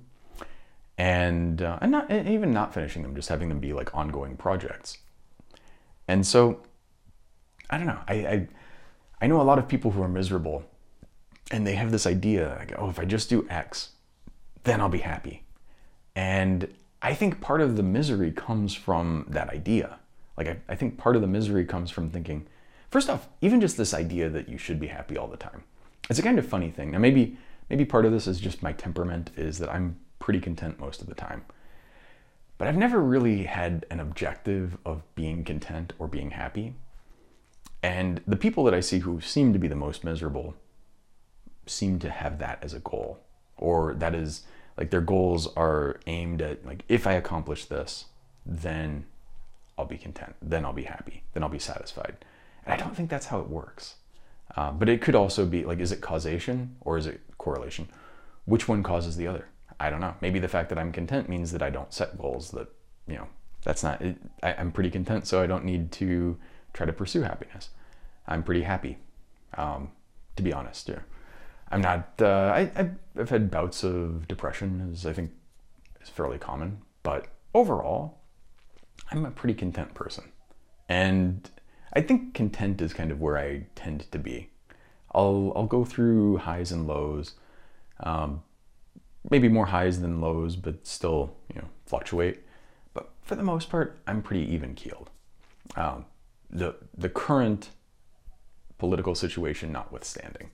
[0.97, 4.37] and uh, and not and even not finishing them, just having them be like ongoing
[4.37, 4.99] projects.
[6.07, 6.61] And so,
[7.69, 7.99] I don't know.
[8.07, 8.47] I, I
[9.21, 10.63] I know a lot of people who are miserable,
[11.51, 13.91] and they have this idea like, oh, if I just do X,
[14.63, 15.43] then I'll be happy.
[16.15, 16.67] And
[17.01, 19.99] I think part of the misery comes from that idea.
[20.37, 22.47] Like, I, I think part of the misery comes from thinking,
[22.89, 25.63] first off, even just this idea that you should be happy all the time.
[26.09, 26.91] It's a kind of funny thing.
[26.91, 27.37] Now, maybe
[27.69, 31.07] maybe part of this is just my temperament is that I'm pretty content most of
[31.07, 31.43] the time.
[32.57, 36.75] But I've never really had an objective of being content or being happy.
[37.83, 40.55] And the people that I see who seem to be the most miserable
[41.65, 43.19] seem to have that as a goal,
[43.57, 44.43] or that is
[44.77, 48.05] like their goals are aimed at like if i accomplish this
[48.45, 49.05] then
[49.77, 50.35] i'll be content.
[50.41, 51.23] Then i'll be happy.
[51.33, 52.15] Then i'll be satisfied.
[52.65, 53.95] And i don't think that's how it works.
[54.55, 57.89] Uh, but it could also be like is it causation or is it correlation?
[58.45, 59.47] Which one causes the other
[59.85, 62.51] i don't know maybe the fact that i'm content means that i don't set goals
[62.51, 62.67] that
[63.07, 63.27] you know
[63.63, 66.37] That's not, it, I, I'm pretty content, so I don't need to
[66.73, 67.69] try to pursue happiness.
[68.27, 68.97] I'm pretty happy,
[69.57, 69.91] um,
[70.35, 70.89] to be honest.
[70.89, 71.03] Yeah.
[71.71, 75.31] I'm not, uh, I, I've had bouts of depression, as I think
[76.01, 78.19] is fairly common, but overall,
[79.11, 80.25] I'm a pretty content person.
[80.89, 81.49] And
[81.93, 84.49] I think content is kind of where I tend to be.
[85.15, 87.35] I'll, I'll go through highs and lows,
[88.01, 88.43] um,
[89.29, 92.39] maybe more highs than lows, but still, you know, fluctuate.
[92.93, 95.09] But for the most part, I'm pretty even keeled.
[95.75, 96.05] Um,
[96.49, 97.69] the, the current
[98.77, 100.51] political situation notwithstanding.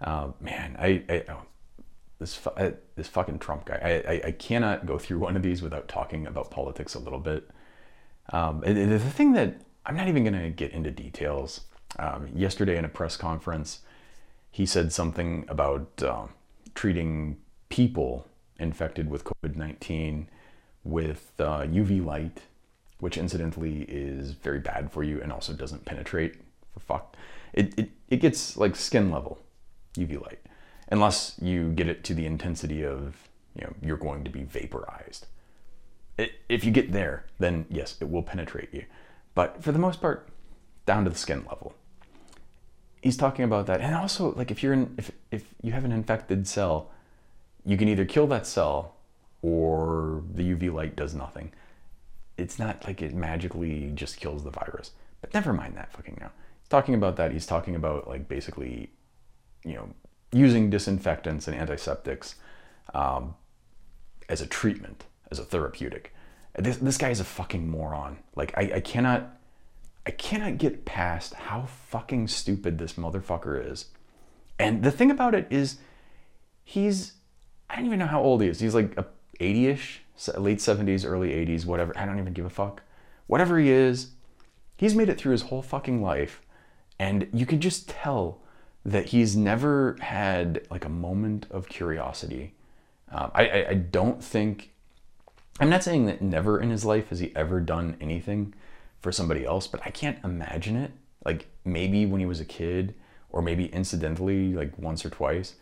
[0.00, 1.42] Uh, man, I, I oh,
[2.18, 2.40] this
[2.96, 4.02] this fucking Trump guy.
[4.06, 7.20] I, I, I cannot go through one of these without talking about politics a little
[7.20, 7.48] bit.
[8.32, 11.62] Um, the thing that I'm not even going to get into details.
[11.98, 13.80] Um, yesterday in a press conference,
[14.50, 16.26] he said something about uh,
[16.74, 17.36] treating
[17.74, 18.24] people
[18.60, 20.28] infected with COVID 19
[20.84, 22.42] with uh, UV light,
[23.00, 26.36] which incidentally is very bad for you and also doesn't penetrate
[26.72, 27.16] for fuck.
[27.52, 29.40] It, it, it gets like skin level
[29.96, 30.38] UV light,
[30.92, 35.26] unless you get it to the intensity of, you know, you're going to be vaporized.
[36.16, 38.84] It, if you get there, then yes, it will penetrate you.
[39.34, 40.28] But for the most part,
[40.86, 41.74] down to the skin level.
[43.02, 43.80] He's talking about that.
[43.80, 46.92] And also, like if you're in, if, if you have an infected cell,
[47.64, 48.94] you can either kill that cell
[49.42, 51.52] or the UV light does nothing.
[52.36, 54.92] It's not like it magically just kills the virus.
[55.20, 56.30] But never mind that fucking now.
[56.68, 57.32] Talking about that.
[57.32, 58.90] He's talking about like basically,
[59.64, 59.90] you know,
[60.32, 62.34] using disinfectants and antiseptics
[62.92, 63.34] um,
[64.28, 66.14] as a treatment, as a therapeutic.
[66.58, 68.18] This, this guy is a fucking moron.
[68.34, 69.38] Like I, I cannot
[70.06, 73.86] I cannot get past how fucking stupid this motherfucker is.
[74.58, 75.78] And the thing about it is
[76.62, 77.14] he's
[77.74, 78.60] I don't even know how old he is.
[78.60, 79.06] He's like a
[79.40, 79.98] 80ish,
[80.38, 81.92] late 70s, early 80s, whatever.
[81.98, 82.82] I don't even give a fuck.
[83.26, 84.12] Whatever he is,
[84.76, 86.40] he's made it through his whole fucking life.
[87.00, 88.40] And you can just tell
[88.84, 92.54] that he's never had like a moment of curiosity.
[93.10, 94.70] Um, I, I, I don't think
[95.58, 98.54] I'm not saying that never in his life has he ever done anything
[99.00, 100.92] for somebody else, but I can't imagine it.
[101.24, 102.94] Like maybe when he was a kid,
[103.30, 105.54] or maybe incidentally, like once or twice.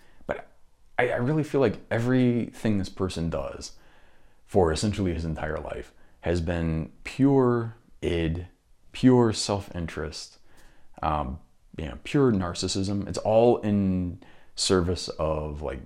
[0.98, 3.72] I, I really feel like everything this person does
[4.46, 8.46] for essentially his entire life has been pure id,
[8.92, 10.38] pure self interest,
[11.02, 11.38] um,
[11.76, 13.08] you know, pure narcissism.
[13.08, 14.20] It's all in
[14.54, 15.80] service of like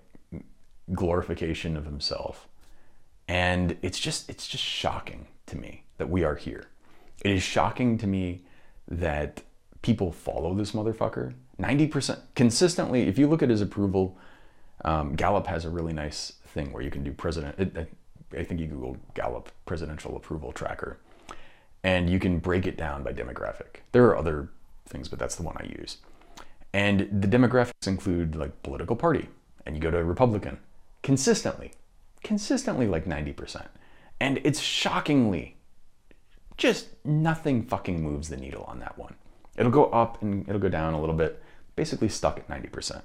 [0.92, 2.48] glorification of himself
[3.28, 6.66] and it's just it's just shocking to me that we are here.
[7.24, 8.42] It is shocking to me
[8.88, 9.42] that
[9.82, 11.34] people follow this motherfucker.
[11.61, 14.18] 90% consistently, if you look at his approval,
[14.84, 17.58] um, Gallup has a really nice thing where you can do president.
[17.58, 17.88] It,
[18.36, 20.98] I think you Google Gallup presidential approval tracker,
[21.82, 23.80] and you can break it down by demographic.
[23.92, 24.50] There are other
[24.86, 25.98] things, but that's the one I use.
[26.72, 29.28] And the demographics include like political party,
[29.64, 30.58] and you go to Republican
[31.02, 31.72] consistently
[32.26, 33.68] consistently like 90%.
[34.20, 35.56] And it's shockingly
[36.56, 39.14] just nothing fucking moves the needle on that one.
[39.56, 41.40] It'll go up and it'll go down a little bit,
[41.76, 43.02] basically stuck at 90%.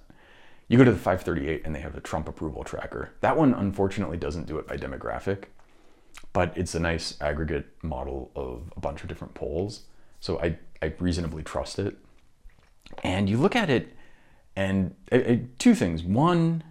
[0.71, 3.11] You go to the 538 and they have a Trump approval tracker.
[3.19, 5.47] That one unfortunately doesn't do it by demographic,
[6.31, 9.81] but it's a nice aggregate model of a bunch of different polls.
[10.21, 11.97] So I, I reasonably trust it.
[13.03, 13.97] And you look at it
[14.55, 16.03] and uh, uh, two things.
[16.03, 16.63] One,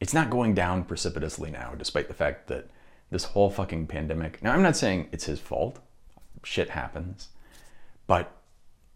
[0.00, 2.68] it's not going down precipitously now, despite the fact that
[3.10, 4.42] this whole fucking pandemic.
[4.42, 5.78] Now, I'm not saying it's his fault,
[6.42, 7.28] shit happens,
[8.08, 8.32] but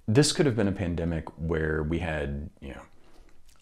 [0.09, 2.83] this could have been a pandemic where we had, you know,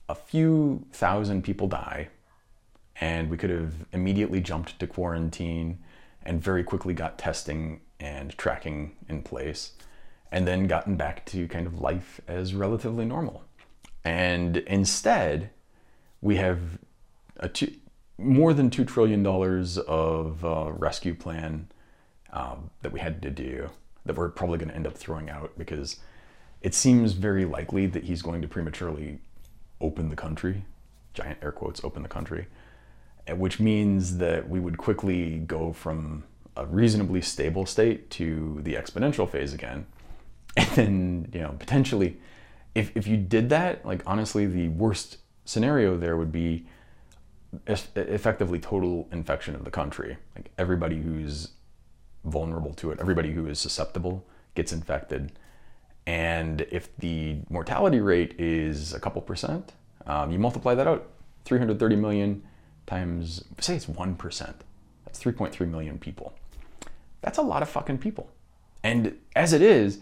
[0.08, 2.08] a few thousand people die,
[3.00, 5.78] and we could have immediately jumped to quarantine
[6.22, 9.72] and very quickly got testing and tracking in place,
[10.30, 13.44] and then gotten back to kind of life as relatively normal.
[14.04, 15.50] And instead,
[16.20, 16.60] we have
[17.38, 17.72] a two,
[18.18, 21.68] more than $2 trillion of uh, rescue plan
[22.32, 23.70] um, that we had to do
[24.04, 26.00] that we're probably going to end up throwing out because
[26.62, 29.18] it seems very likely that he's going to prematurely
[29.80, 30.64] open the country,
[31.14, 32.46] giant air quotes, open the country,
[33.30, 36.24] which means that we would quickly go from
[36.56, 39.86] a reasonably stable state to the exponential phase again.
[40.56, 42.18] And then, you know, potentially,
[42.74, 46.66] if, if you did that, like honestly, the worst scenario there would be
[47.66, 50.18] effectively total infection of the country.
[50.34, 51.50] Like everybody who's
[52.24, 55.32] vulnerable to it, everybody who is susceptible gets infected.
[56.08, 59.74] And if the mortality rate is a couple percent,
[60.06, 61.06] um, you multiply that out
[61.44, 62.42] 330 million
[62.86, 64.54] times, say it's 1%.
[65.04, 66.32] That's 3.3 million people.
[67.20, 68.30] That's a lot of fucking people.
[68.82, 69.98] And as it is,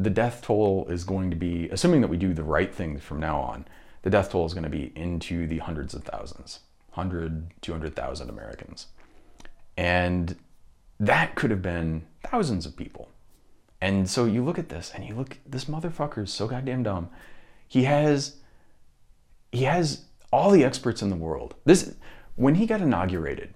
[0.00, 3.20] the death toll is going to be, assuming that we do the right things from
[3.20, 3.66] now on,
[4.02, 6.58] the death toll is going to be into the hundreds of thousands
[6.94, 8.88] 100, 200,000 Americans.
[9.76, 10.34] And
[10.98, 13.10] that could have been thousands of people.
[13.84, 17.10] And so you look at this and you look, this motherfucker is so goddamn dumb.
[17.68, 18.36] He has,
[19.52, 21.54] he has all the experts in the world.
[21.66, 21.94] This,
[22.34, 23.52] when he got inaugurated,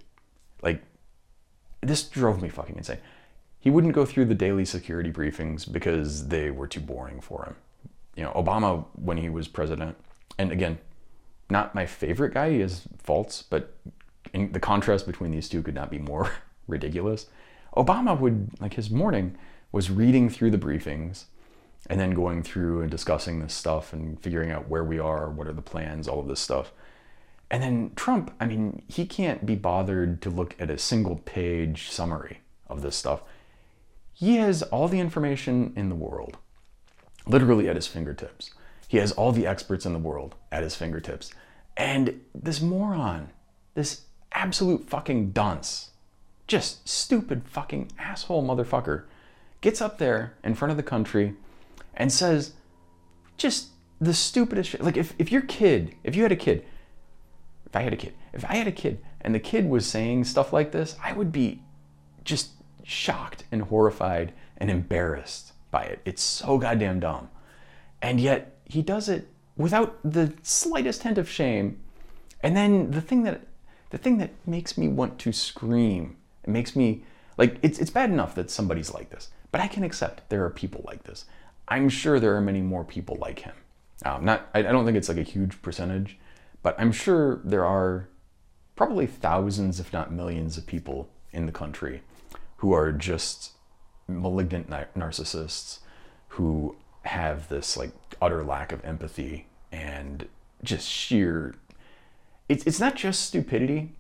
[0.60, 0.82] like,
[1.80, 2.98] this drove me fucking insane.
[3.58, 7.56] He wouldn't go through the daily security briefings because they were too boring for him.
[8.14, 9.96] You know, Obama, when he was president,
[10.36, 10.76] and again,
[11.48, 13.78] not my favorite guy, he has faults, but
[14.34, 16.30] the contrast between these two could not be more
[16.66, 17.28] ridiculous.
[17.74, 19.34] Obama would, like, his morning
[19.72, 21.24] was reading through the briefings
[21.88, 25.46] and then going through and discussing this stuff and figuring out where we are, what
[25.46, 26.72] are the plans, all of this stuff.
[27.50, 31.90] And then Trump, I mean, he can't be bothered to look at a single page
[31.90, 33.22] summary of this stuff.
[34.12, 36.36] He has all the information in the world,
[37.26, 38.50] literally at his fingertips.
[38.86, 41.30] He has all the experts in the world at his fingertips.
[41.76, 43.30] And this moron,
[43.74, 44.02] this
[44.32, 45.90] absolute fucking dunce,
[46.46, 49.04] just stupid fucking asshole motherfucker,
[49.60, 51.34] gets up there in front of the country
[51.94, 52.52] and says
[53.36, 53.68] just
[54.00, 54.82] the stupidest shit.
[54.82, 56.64] Like if, if your kid, if you had a kid,
[57.66, 60.24] if I had a kid, if I had a kid and the kid was saying
[60.24, 61.62] stuff like this, I would be
[62.24, 62.50] just
[62.82, 66.00] shocked and horrified and embarrassed by it.
[66.04, 67.28] It's so goddamn dumb.
[68.00, 71.78] And yet he does it without the slightest hint of shame.
[72.40, 73.42] And then the thing that
[73.90, 77.04] the thing that makes me want to scream, it makes me
[77.36, 80.50] like it's it's bad enough that somebody's like this, but I can accept there are
[80.50, 81.24] people like this.
[81.68, 83.54] I'm sure there are many more people like him.
[84.04, 86.18] Um, not I, I don't think it's like a huge percentage,
[86.62, 88.08] but I'm sure there are
[88.76, 92.02] probably thousands, if not millions, of people in the country
[92.58, 93.52] who are just
[94.06, 95.80] malignant narcissists
[96.28, 97.90] who have this like
[98.20, 100.26] utter lack of empathy and
[100.62, 101.54] just sheer
[102.48, 103.90] it's, it's not just stupidity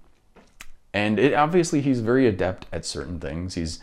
[0.92, 3.80] and it obviously he's very adept at certain things he's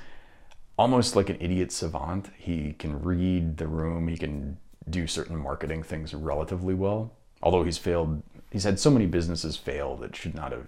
[0.77, 2.29] almost like an idiot savant.
[2.37, 4.07] He can read the room.
[4.07, 4.57] He can
[4.89, 7.13] do certain marketing things relatively well.
[7.41, 10.67] Although he's failed he's had so many businesses fail that should not have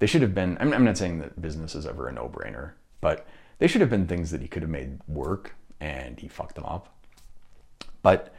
[0.00, 3.26] they should have been i'm, I'm not saying that business is ever a no-brainer but
[3.58, 6.64] they should have been things that he could have made work and he fucked them
[6.64, 6.88] up.
[8.02, 8.34] But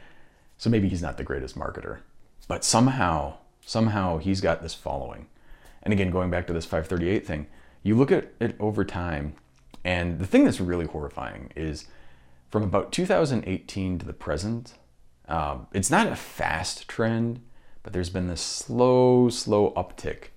[0.58, 2.00] so maybe he's not the greatest marketer,
[2.48, 5.28] but somehow, somehow he's got this following.
[5.82, 7.46] And again, going back to this 538 thing,
[7.82, 9.34] you look at it over time,
[9.84, 11.86] and the thing that's really horrifying is
[12.50, 14.74] from about 2018 to the present,
[15.28, 17.40] um, it's not a fast trend,
[17.82, 20.28] but there's been this slow, slow uptick.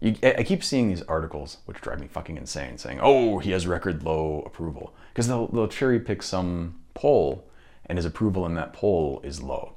[0.00, 3.66] You, I keep seeing these articles, which drive me fucking insane, saying, oh, he has
[3.66, 4.94] record low approval.
[5.12, 7.48] Because they'll, they'll cherry pick some poll
[7.86, 9.76] and his approval in that poll is low.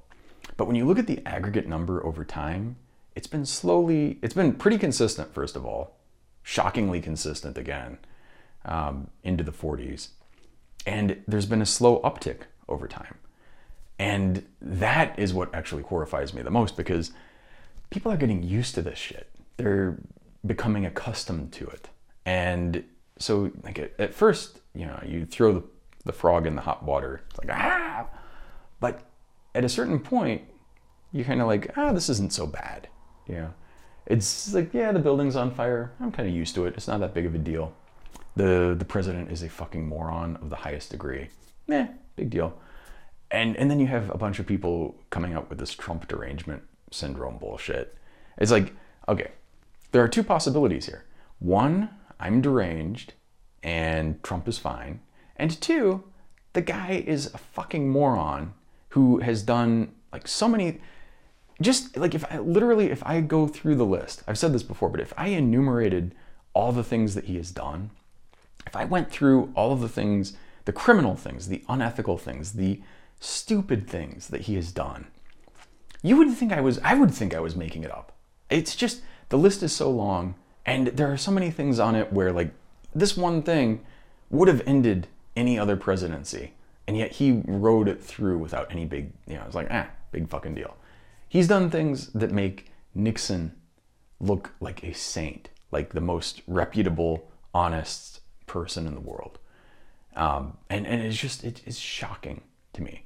[0.56, 2.78] But when you look at the aggregate number over time,
[3.16, 5.98] it's been slowly, it's been pretty consistent, first of all,
[6.44, 7.98] shockingly consistent again,
[8.68, 10.10] um, into the 40s.
[10.86, 13.16] And there's been a slow uptick over time.
[14.00, 17.12] And that is what actually horrifies me the most because
[17.90, 19.30] people are getting used to this shit.
[19.58, 19.98] They're
[20.46, 21.90] becoming accustomed to it.
[22.26, 22.84] And
[23.18, 25.64] so, like, at first, you know, you throw the
[26.08, 27.22] the frog in the hot water.
[27.30, 28.08] It's like, ah!
[28.80, 29.02] But
[29.54, 30.42] at a certain point,
[31.12, 32.88] you're kind of like, ah, this isn't so bad.
[33.28, 33.54] You know,
[34.08, 35.92] it's like, yeah, the building's on fire.
[36.00, 36.74] I'm kind of used to it.
[36.76, 37.76] It's not that big of a deal.
[38.38, 41.30] The the president is a fucking moron of the highest degree.
[41.70, 42.60] Eh, big deal.
[43.32, 46.64] And and then you have a bunch of people coming up with this Trump derangement
[46.92, 47.98] syndrome bullshit.
[48.38, 48.74] It's like,
[49.10, 49.32] okay,
[49.92, 51.06] there are two possibilities here.
[51.40, 53.14] One, I'm deranged
[53.64, 55.02] and Trump is fine.
[55.36, 56.04] And two,
[56.54, 58.54] the guy is a fucking moron
[58.90, 60.80] who has done like so many
[61.60, 64.90] just like if I literally if I go through the list, I've said this before,
[64.90, 66.14] but if I enumerated
[66.54, 67.90] all the things that he has done,
[68.68, 70.34] if I went through all of the things,
[70.66, 72.82] the criminal things, the unethical things, the
[73.20, 75.08] stupid things that he has done,
[76.04, 78.12] you wouldn't think I was I would think I was making it up.
[78.50, 82.12] It's just the list is so long and there are so many things on it
[82.12, 82.54] where like
[82.94, 83.84] this one thing
[84.30, 86.54] would have ended any other presidency.
[86.88, 90.30] And yet he rode it through without any big, you know, it's like, ah, big
[90.30, 90.78] fucking deal.
[91.28, 93.54] He's done things that make Nixon
[94.20, 98.17] look like a saint, like the most reputable, honest
[98.48, 99.38] person in the world.
[100.16, 102.42] Um, and, and it's just, it, it's shocking
[102.74, 103.04] to me.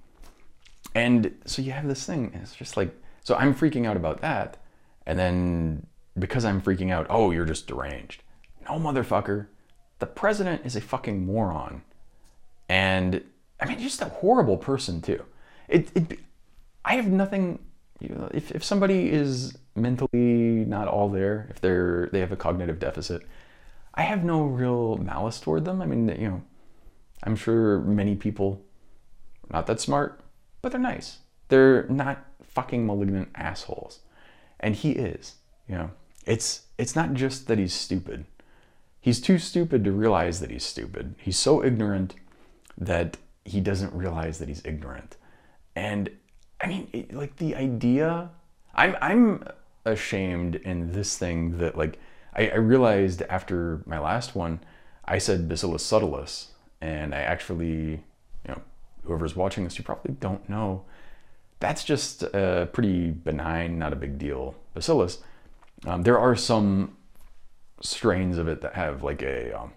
[0.96, 4.58] And so you have this thing, it's just like, so I'm freaking out about that.
[5.06, 5.88] And then
[6.18, 8.24] because I'm freaking out, oh, you're just deranged.
[8.64, 9.48] No, motherfucker.
[10.00, 11.84] the president is a fucking moron.
[12.68, 13.24] And
[13.60, 15.24] I mean, just a horrible person too.
[15.68, 16.20] It, it
[16.84, 17.60] I have nothing,
[18.00, 22.36] you know, if, if somebody is mentally not all there, if they're, they have a
[22.36, 23.22] cognitive deficit,
[23.94, 25.82] I have no real malice toward them.
[25.82, 26.44] I mean, you know,
[27.24, 28.64] I'm sure many people,
[29.50, 30.22] are not that smart,
[30.62, 31.20] but they're nice.
[31.50, 34.00] They're not fucking malignant assholes.
[34.60, 35.36] And he is,
[35.68, 35.92] you know.
[36.26, 38.26] It's it's not just that he's stupid.
[39.00, 41.16] He's too stupid to realize that he's stupid.
[41.18, 42.14] He's so ignorant
[42.78, 45.18] that he doesn't realize that he's ignorant.
[45.76, 46.12] And
[46.62, 48.30] I mean, it, like the idea,
[48.76, 49.44] I'm I'm
[49.84, 52.00] ashamed in this thing that like
[52.34, 54.60] I, I realized after my last one,
[55.06, 56.48] I said Bacillus subtilis,
[56.80, 58.04] and I actually,
[58.46, 58.62] you know,
[59.04, 60.84] whoever's watching this, you probably don't know.
[61.60, 65.20] That's just a pretty benign, not a big deal bacillus.
[65.86, 66.98] Um, there are some
[67.82, 69.74] strains of it that have like a, um,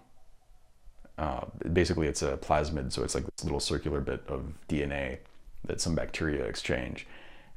[1.17, 5.19] uh, basically it's a plasmid, so it's like this little circular bit of DNA
[5.65, 7.07] that some bacteria exchange,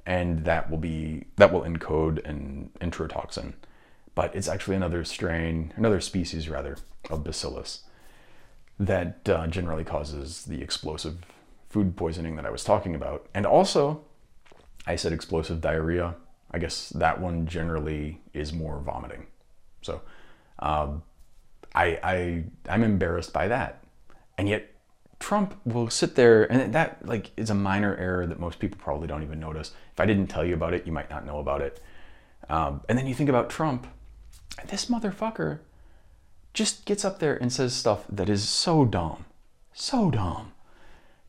[0.07, 3.55] and that will be that will encode an enterotoxin,
[4.19, 6.77] but it's actually another strain, another species rather
[7.09, 7.85] of bacillus
[8.81, 11.19] that uh, generally causes the explosive
[11.69, 14.03] food poisoning that I was talking about, and also
[14.89, 16.17] I said explosive diarrhea
[16.51, 19.27] I guess that one generally is more vomiting.
[19.83, 20.01] So
[20.59, 21.03] um,
[21.75, 23.85] I, I, I'm embarrassed by that.
[24.39, 24.71] And yet
[25.21, 29.09] Trump will sit there and that like is a minor error that most people probably
[29.09, 29.73] don't even notice.
[29.93, 31.81] If I didn't tell you about it, you might not know about it.
[32.49, 33.87] Um, and then you think about Trump,
[34.67, 35.61] this motherfucker
[36.55, 39.25] just gets up there and says stuff that is so dumb,
[39.73, 40.53] so dumb.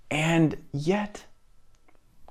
[0.09, 1.25] And yet,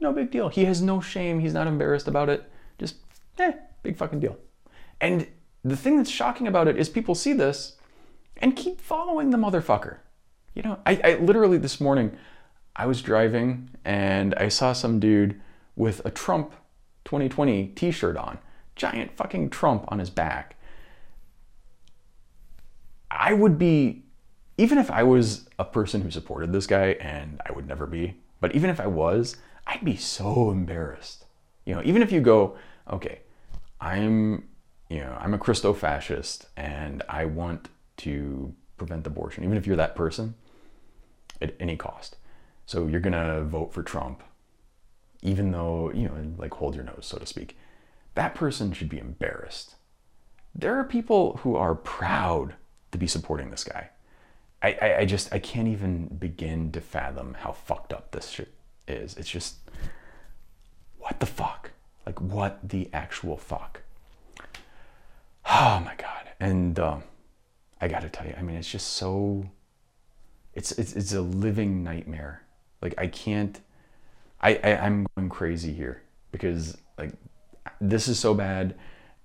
[0.00, 0.48] no big deal.
[0.48, 1.40] He has no shame.
[1.40, 2.50] He's not embarrassed about it.
[2.78, 2.96] Just,
[3.38, 4.36] eh, big fucking deal.
[5.00, 5.26] And
[5.64, 7.76] the thing that's shocking about it is people see this
[8.38, 9.98] and keep following the motherfucker.
[10.54, 12.16] You know, I, I literally this morning,
[12.74, 15.40] I was driving and I saw some dude
[15.76, 16.52] with a Trump
[17.04, 18.38] 2020 t shirt on,
[18.76, 20.56] giant fucking Trump on his back.
[23.10, 24.04] I would be,
[24.56, 28.16] even if I was a person who supported this guy, and I would never be,
[28.40, 29.36] but even if I was,
[29.66, 31.24] I'd be so embarrassed.
[31.64, 32.56] You know, even if you go,
[32.90, 33.20] okay,
[33.80, 34.48] I'm,
[34.88, 39.94] you know, I'm a Christo-fascist and I want to prevent abortion, even if you're that
[39.94, 40.34] person,
[41.42, 42.16] at any cost.
[42.66, 44.22] So you're gonna vote for Trump,
[45.22, 47.56] even though, you know, like hold your nose, so to speak.
[48.14, 49.76] That person should be embarrassed.
[50.54, 52.54] There are people who are proud
[52.92, 53.90] to be supporting this guy.
[54.62, 58.52] I, I, I just, I can't even begin to fathom how fucked up this shit
[58.86, 59.16] is.
[59.16, 59.56] It's just,
[60.98, 61.70] what the fuck?
[62.04, 63.82] Like, what the actual fuck?
[65.50, 66.28] Oh my god!
[66.40, 67.02] And um,
[67.80, 69.48] I got to tell you, I mean, it's just so.
[70.54, 72.42] It's it's it's a living nightmare.
[72.82, 73.58] Like I can't.
[74.40, 77.12] I, I I'm going crazy here because like
[77.80, 78.74] this is so bad,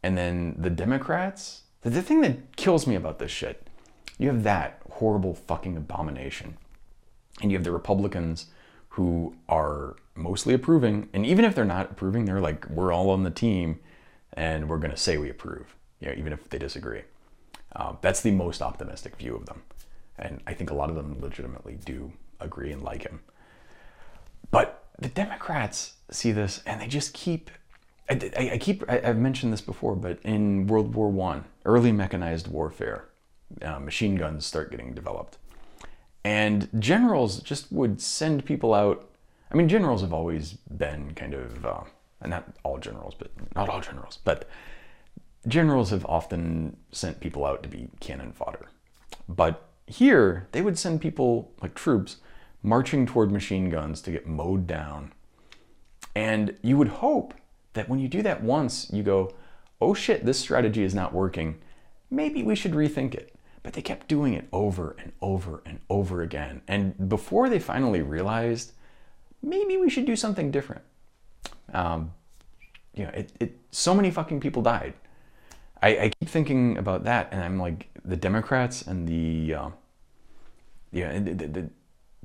[0.02, 1.62] and then the Democrats.
[1.84, 3.68] The thing that kills me about this shit,
[4.18, 6.58] you have that horrible fucking abomination,
[7.42, 8.48] and you have the Republicans
[8.90, 11.10] who are mostly approving.
[11.14, 13.80] And even if they're not approving, they're like, we're all on the team
[14.34, 17.02] and we're going to say we approve, you know, even if they disagree.
[17.76, 19.64] Uh, that's the most optimistic view of them.
[20.20, 23.22] And I think a lot of them legitimately do agree and like him.
[24.52, 27.50] But the Democrats see this and they just keep.
[28.10, 28.84] I, I, I keep.
[28.90, 33.06] I, have mentioned this before, but in World War One, early mechanized warfare,
[33.62, 35.38] uh, machine guns start getting developed,
[36.24, 39.10] and generals just would send people out.
[39.52, 41.84] I mean, generals have always been kind of, uh,
[42.26, 44.50] not all generals, but not all generals, but
[45.48, 48.70] generals have often sent people out to be cannon fodder.
[49.30, 52.18] But here, they would send people, like troops,
[52.64, 55.12] marching toward machine guns to get mowed down.
[56.16, 57.34] And you would hope
[57.74, 59.34] that when you do that once, you go,
[59.82, 61.60] oh shit, this strategy is not working.
[62.10, 63.36] Maybe we should rethink it.
[63.64, 66.62] But they kept doing it over and over and over again.
[66.68, 68.74] And before they finally realized,
[69.42, 70.82] maybe we should do something different.
[71.74, 72.14] Um,
[72.94, 74.94] you know, it, it, so many fucking people died.
[75.82, 79.70] I, I, keep thinking about that, and I'm like, the Democrats and the, uh,
[80.92, 81.70] yeah, the, the,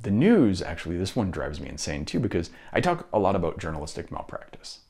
[0.01, 3.59] the news actually, this one drives me insane too, because I talk a lot about
[3.59, 4.81] journalistic malpractice.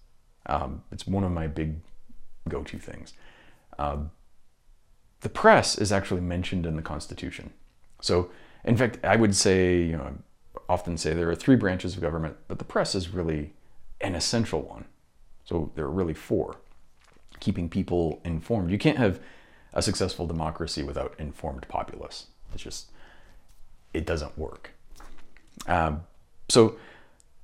[0.49, 1.77] Um, it's one of my big
[2.49, 3.13] go to things.
[3.79, 3.99] Uh,
[5.21, 7.53] the press is actually mentioned in the Constitution.
[8.01, 8.31] So,
[8.65, 10.15] in fact, I would say, you know,
[10.57, 13.55] I often say there are three branches of government, but the press is really
[14.01, 14.85] an essential one.
[15.45, 16.57] So there are really four.
[17.41, 18.71] Keeping people informed.
[18.71, 19.21] You can't have
[19.73, 22.27] a successful democracy without informed populace.
[22.53, 22.91] It's just,
[23.93, 24.71] it doesn't work.
[25.67, 26.03] Um,
[26.49, 26.77] so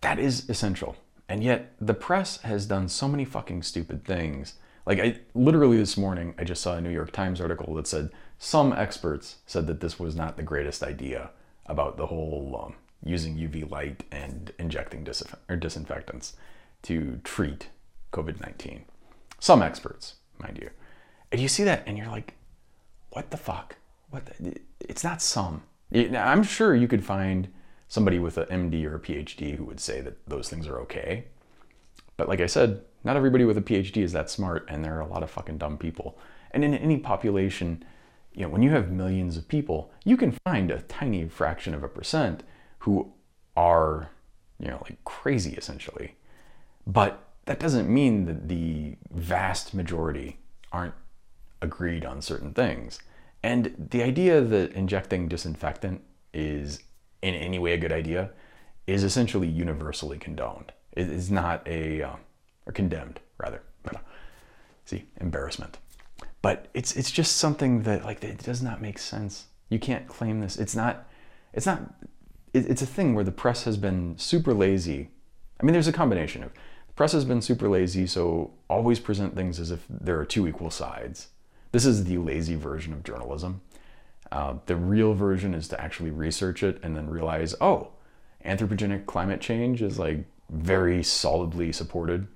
[0.00, 0.96] that is essential.
[1.28, 4.54] And yet the press has done so many fucking stupid things.
[4.86, 8.10] Like I literally this morning, I just saw a New York Times article that said
[8.38, 11.30] some experts said that this was not the greatest idea
[11.66, 15.06] about the whole um, using UV light and injecting
[15.48, 16.34] or disinfectants
[16.82, 17.68] to treat
[18.12, 18.84] COVID 19.
[19.38, 20.70] Some experts, mind you.
[21.32, 22.34] And you see that and you're like,
[23.10, 23.76] what the fuck?
[24.10, 24.26] What?
[24.26, 24.56] The?
[24.80, 25.62] It's not some.
[25.92, 27.48] I'm sure you could find
[27.94, 31.26] somebody with an MD or a PhD who would say that those things are okay.
[32.16, 35.00] But like I said, not everybody with a PhD is that smart, and there are
[35.00, 36.18] a lot of fucking dumb people.
[36.50, 37.84] And in any population,
[38.34, 41.84] you know, when you have millions of people, you can find a tiny fraction of
[41.84, 42.42] a percent
[42.80, 43.12] who
[43.56, 44.10] are,
[44.58, 46.16] you know, like crazy essentially.
[46.88, 50.40] But that doesn't mean that the vast majority
[50.72, 50.94] aren't
[51.62, 52.98] agreed on certain things.
[53.44, 56.80] And the idea that injecting disinfectant is
[57.24, 58.30] in any way a good idea
[58.86, 60.72] is essentially universally condoned.
[60.92, 62.16] It is not a, uh,
[62.66, 63.62] or condemned rather.
[64.84, 65.78] See, embarrassment.
[66.42, 69.46] But it's it's just something that like it does not make sense.
[69.70, 70.58] You can't claim this.
[70.58, 71.08] It's not.
[71.54, 71.94] It's not.
[72.52, 75.08] It, it's a thing where the press has been super lazy.
[75.58, 79.34] I mean, there's a combination of the press has been super lazy, so always present
[79.34, 81.28] things as if there are two equal sides.
[81.72, 83.62] This is the lazy version of journalism.
[84.34, 87.90] Uh, the real version is to actually research it and then realize, oh,
[88.44, 92.26] anthropogenic climate change is like very solidly supported.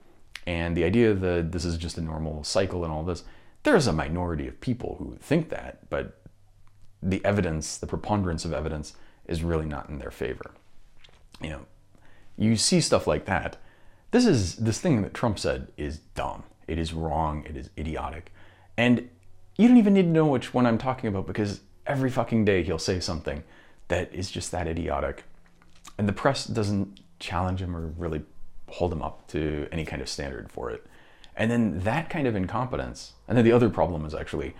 [0.46, 3.24] And the idea that this is just a normal cycle and all this,
[3.64, 6.20] there's a minority of people who think that, but
[7.02, 8.94] the evidence, the preponderance of evidence,
[9.26, 10.52] is really not in their favor.
[11.42, 11.66] You know,
[12.36, 13.56] you see stuff like that.
[14.12, 16.44] This is this thing that Trump said is dumb.
[16.68, 17.44] It is wrong.
[17.44, 18.32] It is idiotic.
[18.76, 19.10] And
[19.56, 22.62] you don't even need to know which one I'm talking about because every fucking day
[22.62, 23.42] he'll say something
[23.88, 25.24] that is just that idiotic.
[25.96, 28.22] And the press doesn't challenge him or really
[28.68, 30.86] hold him up to any kind of standard for it.
[31.34, 34.54] And then that kind of incompetence, and then the other problem is actually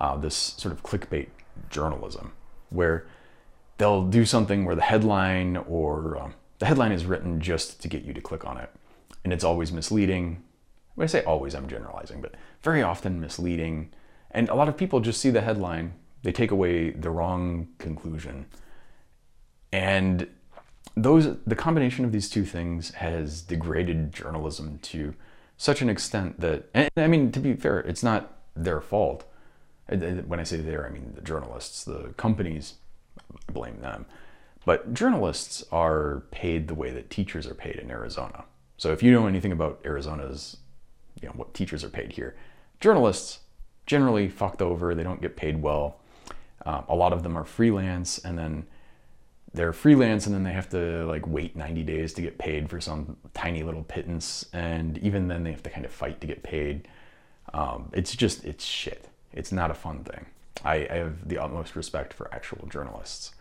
[0.00, 1.28] uh, this sort of clickbait
[1.70, 2.32] journalism,
[2.70, 3.06] where
[3.78, 8.02] they'll do something where the headline or um, the headline is written just to get
[8.02, 8.70] you to click on it.
[9.24, 10.42] And it's always misleading.
[10.94, 13.90] When I say always, I'm generalizing, but very often misleading.
[14.30, 15.94] And a lot of people just see the headline
[16.26, 18.46] they take away the wrong conclusion.
[19.70, 20.26] And
[20.96, 25.14] those the combination of these two things has degraded journalism to
[25.56, 29.24] such an extent that and I mean to be fair, it's not their fault.
[29.86, 32.74] When I say there, I mean the journalists, the companies
[33.52, 34.04] blame them.
[34.64, 38.46] But journalists are paid the way that teachers are paid in Arizona.
[38.78, 40.56] So if you know anything about Arizona's,
[41.22, 42.34] you know, what teachers are paid here,
[42.80, 43.42] journalists
[43.86, 46.00] generally fucked over, they don't get paid well.
[46.66, 48.66] Uh, a lot of them are freelance, and then
[49.54, 52.80] they're freelance, and then they have to like wait 90 days to get paid for
[52.80, 56.42] some tiny little pittance, and even then they have to kind of fight to get
[56.42, 56.88] paid.
[57.54, 59.08] Um, it's just it's shit.
[59.32, 60.26] It's not a fun thing.
[60.64, 63.32] I, I have the utmost respect for actual journalists,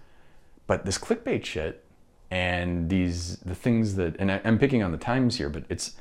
[0.68, 1.84] but this clickbait shit
[2.30, 5.96] and these the things that and I, I'm picking on the Times here, but it's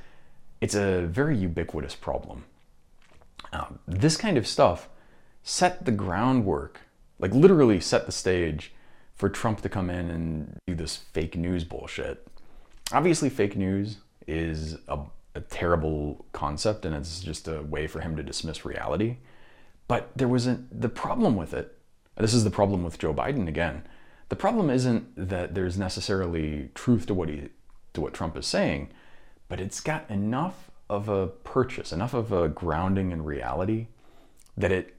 [0.61, 2.45] it's a very ubiquitous problem.
[3.53, 4.89] Um, this kind of stuff
[5.43, 6.81] set the groundwork
[7.19, 8.73] like literally set the stage
[9.15, 12.27] for Trump to come in and do this fake news bullshit.
[12.93, 14.99] Obviously, fake news is a,
[15.35, 19.19] a terrible concept and it's just a way for him to dismiss reality.
[19.87, 21.79] But there wasn't the problem with it.
[22.17, 23.85] This is the problem with Joe Biden again.
[24.29, 27.49] The problem isn't that there's necessarily truth to what he
[27.93, 28.91] to what Trump is saying,
[29.49, 33.87] but it's got enough of a purchase, enough of a grounding in reality
[34.57, 34.97] that it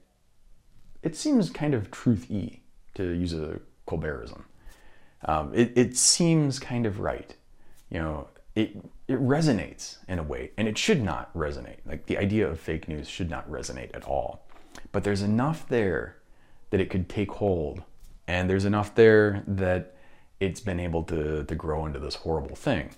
[1.06, 2.60] it seems kind of truth-y,
[2.96, 4.42] to use a Colbertism.
[5.26, 7.34] Um, it, it seems kind of right.
[7.90, 8.76] You know, it,
[9.08, 11.78] it resonates in a way, and it should not resonate.
[11.86, 14.48] Like the idea of fake news should not resonate at all.
[14.92, 16.18] But there's enough there
[16.72, 17.84] that it could take hold,
[18.28, 19.96] and there's enough there that
[20.40, 22.90] it's been able to, to grow into this horrible thing.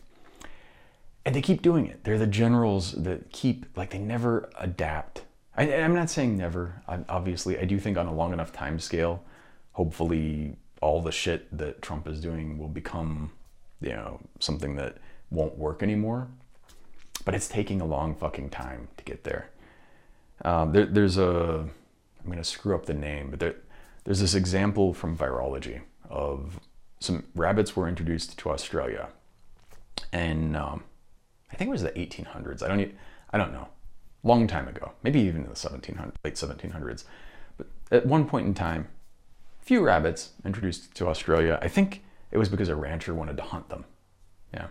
[1.25, 2.05] And they keep doing it.
[2.05, 5.23] They're the generals that keep, like, they never adapt
[5.57, 6.81] I, am not saying never.
[6.87, 9.23] I, obviously, I do think on a long enough time scale,
[9.71, 13.31] hopefully, all the shit that Trump is doing will become,
[13.81, 14.97] you know, something that
[15.31, 16.27] won't work anymore.
[17.25, 19.49] But it's taking a long fucking time to get there.
[20.45, 21.67] Um, there there's a,
[22.23, 23.55] I'm to screw up the name, but there,
[24.03, 26.59] there's this example from virology of
[26.99, 29.09] some rabbits were introduced to Australia,
[30.13, 30.83] and um,
[31.51, 32.61] I think it was the 1800s.
[32.61, 32.93] I don't,
[33.31, 33.67] I don't know
[34.23, 37.03] long time ago, maybe even in the 1700s, late 1700s.
[37.57, 38.87] But at one point in time,
[39.61, 41.59] few rabbits introduced to Australia.
[41.61, 43.85] I think it was because a rancher wanted to hunt them.
[44.53, 44.67] Yeah.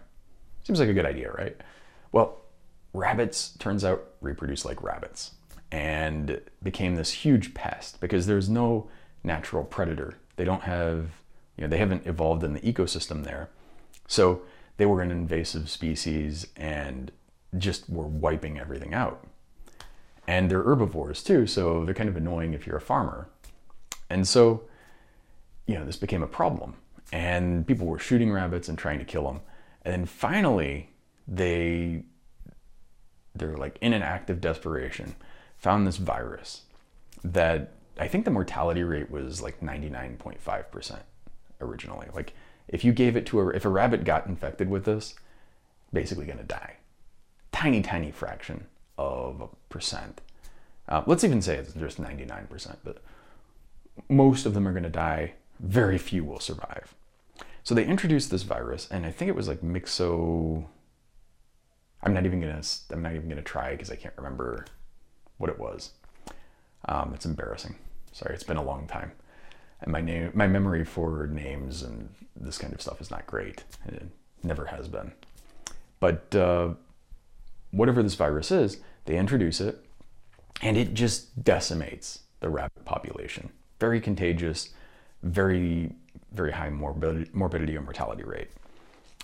[0.65, 1.57] Seems like a good idea, right?
[2.13, 2.39] Well,
[2.93, 5.33] rabbits, turns out, reproduce like rabbits
[5.71, 8.89] and became this huge pest because there's no
[9.23, 10.17] natural predator.
[10.37, 11.11] They don't have,
[11.57, 13.49] you know, they haven't evolved in the ecosystem there.
[14.07, 14.43] So
[14.77, 17.11] they were an invasive species and
[17.59, 19.27] just were wiping everything out.
[20.27, 23.29] And they're herbivores too, so they're kind of annoying if you're a farmer.
[24.11, 24.63] And so,
[25.67, 26.75] you know, this became a problem.
[27.13, 29.41] And people were shooting rabbits and trying to kill them.
[29.83, 30.91] And then finally,
[31.29, 32.03] they
[33.35, 35.15] they're like in an act of desperation,
[35.59, 36.63] found this virus
[37.23, 40.99] that I think the mortality rate was like 99.5%
[41.61, 42.09] originally.
[42.15, 42.35] Like
[42.69, 45.15] if you gave it to a if a rabbit got infected with this,
[45.93, 46.77] basically going to die.
[47.53, 48.67] Tiny tiny fraction
[48.99, 50.21] of a percent.
[50.89, 53.03] Uh, let's even say it's just 99%, but
[54.09, 55.35] most of them are going to die.
[55.59, 56.95] Very few will survive.
[57.63, 60.67] So they introduced this virus, and I think it was like Mixo.
[62.03, 62.63] I'm not even gonna.
[62.93, 64.67] I'm not even gonna try because I can't remember
[65.39, 65.91] what it was.
[66.85, 67.75] Um, it's embarrassing.
[68.13, 69.11] Sorry, it's been a long time,
[69.81, 73.65] and my name, my memory for names and this kind of stuff is not great.
[73.87, 74.07] It
[74.45, 75.13] never has been.
[75.99, 76.75] But uh,
[77.77, 79.85] whatever this virus is, they introduce it,
[80.63, 83.51] and it just decimates the rabbit population.
[83.79, 84.71] Very contagious,
[85.23, 85.93] very
[86.33, 88.49] very high morbidity, morbidity or mortality rate.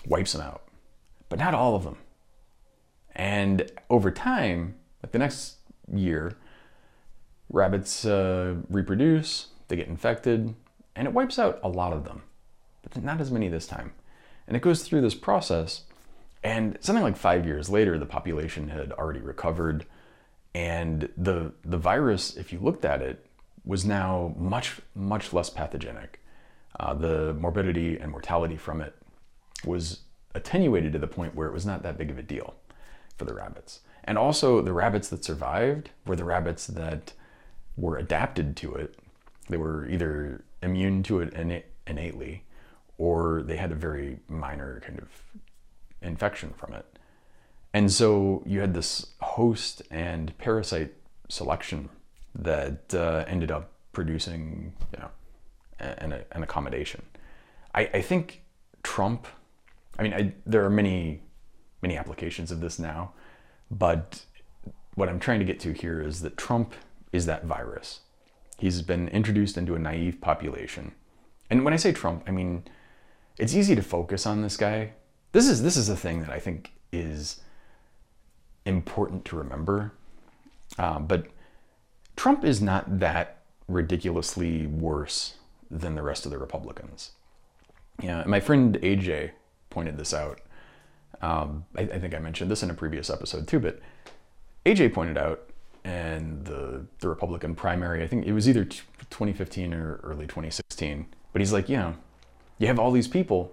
[0.07, 0.63] Wipes them out,
[1.29, 1.97] but not all of them.
[3.15, 5.57] And over time, like the next
[5.93, 6.37] year,
[7.51, 10.55] rabbits uh, reproduce, they get infected,
[10.97, 12.23] and it wipes out a lot of them,
[12.83, 13.93] but not as many this time.
[14.47, 15.83] And it goes through this process,
[16.43, 19.87] and something like five years later, the population had already recovered,
[20.55, 23.27] and the the virus, if you looked at it,
[23.65, 26.21] was now much much less pathogenic.
[26.81, 28.95] Uh, the morbidity and mortality from it
[29.65, 30.01] was
[30.35, 32.55] attenuated to the point where it was not that big of a deal
[33.17, 33.81] for the rabbits.
[34.05, 37.13] And also, the rabbits that survived were the rabbits that
[37.77, 38.99] were adapted to it.
[39.49, 41.33] They were either immune to it
[41.87, 42.45] innately
[42.99, 45.09] or they had a very minor kind of
[46.03, 46.87] infection from it.
[47.75, 50.93] And so you had this host and parasite
[51.29, 51.89] selection
[52.35, 55.11] that uh, ended up producing, you know,
[55.79, 57.03] an, an accommodation.
[57.75, 58.43] I, I think
[58.83, 59.27] Trump,
[59.99, 61.23] I mean, I, there are many,
[61.81, 63.13] many applications of this now,
[63.71, 64.25] but
[64.95, 66.75] what I'm trying to get to here is that Trump
[67.13, 68.01] is that virus.
[68.59, 70.93] He's been introduced into a naive population.
[71.51, 72.65] And when I say Trump, I mean,
[73.39, 74.93] it's easy to focus on this guy.
[75.33, 77.41] This is this is a thing that I think is
[78.65, 79.93] important to remember.
[80.79, 81.27] Um, but
[82.17, 85.37] Trump is not that ridiculously worse
[85.71, 87.13] than the rest of the Republicans.
[88.03, 89.31] Yeah, my friend AJ
[89.71, 90.41] pointed this out.
[91.21, 93.81] Um, I, I, think I mentioned this in a previous episode too, but
[94.67, 95.49] AJ pointed out
[95.85, 101.41] in the, the Republican primary, I think it was either 2015 or early 2016, but
[101.41, 101.95] he's like, you know,
[102.59, 103.53] you have all these people,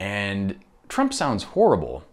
[0.00, 0.56] and
[0.88, 2.04] Trump sounds horrible,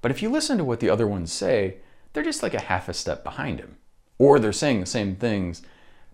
[0.00, 1.76] but if you listen to what the other ones say,
[2.12, 3.76] they're just like a half a step behind him.
[4.18, 5.62] Or they're saying the same things,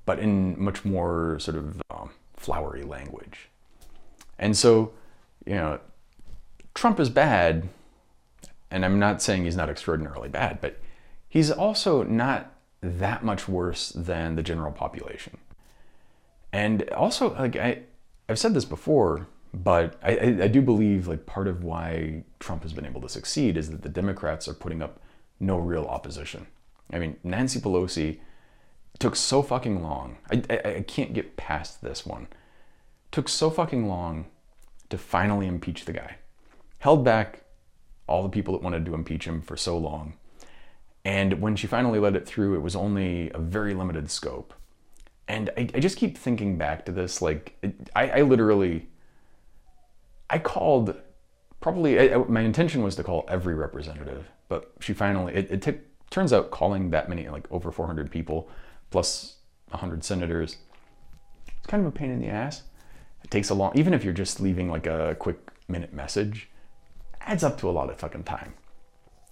[0.04, 3.48] but in much more sort of um, flowery language.
[4.38, 4.92] And so,
[5.44, 5.80] you know,
[6.74, 7.68] Trump is bad,
[8.70, 10.80] and I'm not saying he's not extraordinarily bad, but
[11.28, 15.38] he's also not that much worse than the general population.
[16.52, 17.80] And also, like I,
[18.28, 22.72] I've said this before, but I, I, do believe like part of why Trump has
[22.72, 25.00] been able to succeed is that the Democrats are putting up
[25.40, 26.46] no real opposition.
[26.92, 28.18] I mean, Nancy Pelosi
[28.98, 30.18] took so fucking long.
[30.30, 32.28] I, I, I can't get past this one.
[33.10, 34.26] Took so fucking long
[34.90, 36.16] to finally impeach the guy.
[36.80, 37.42] Held back
[38.06, 40.14] all the people that wanted to impeach him for so long.
[41.04, 44.54] And when she finally let it through, it was only a very limited scope.
[45.26, 47.20] And I, I just keep thinking back to this.
[47.22, 47.56] Like,
[47.94, 48.88] I, I literally,
[50.30, 50.94] I called
[51.60, 55.78] probably, I, my intention was to call every representative, but she finally, it, it took,
[56.10, 58.48] turns out calling that many, like over 400 people
[58.90, 59.36] plus
[59.70, 60.56] 100 senators.
[61.46, 62.62] It's kind of a pain in the ass.
[63.24, 66.48] It takes a long, even if you're just leaving like a quick minute message,
[67.20, 68.54] adds up to a lot of fucking time.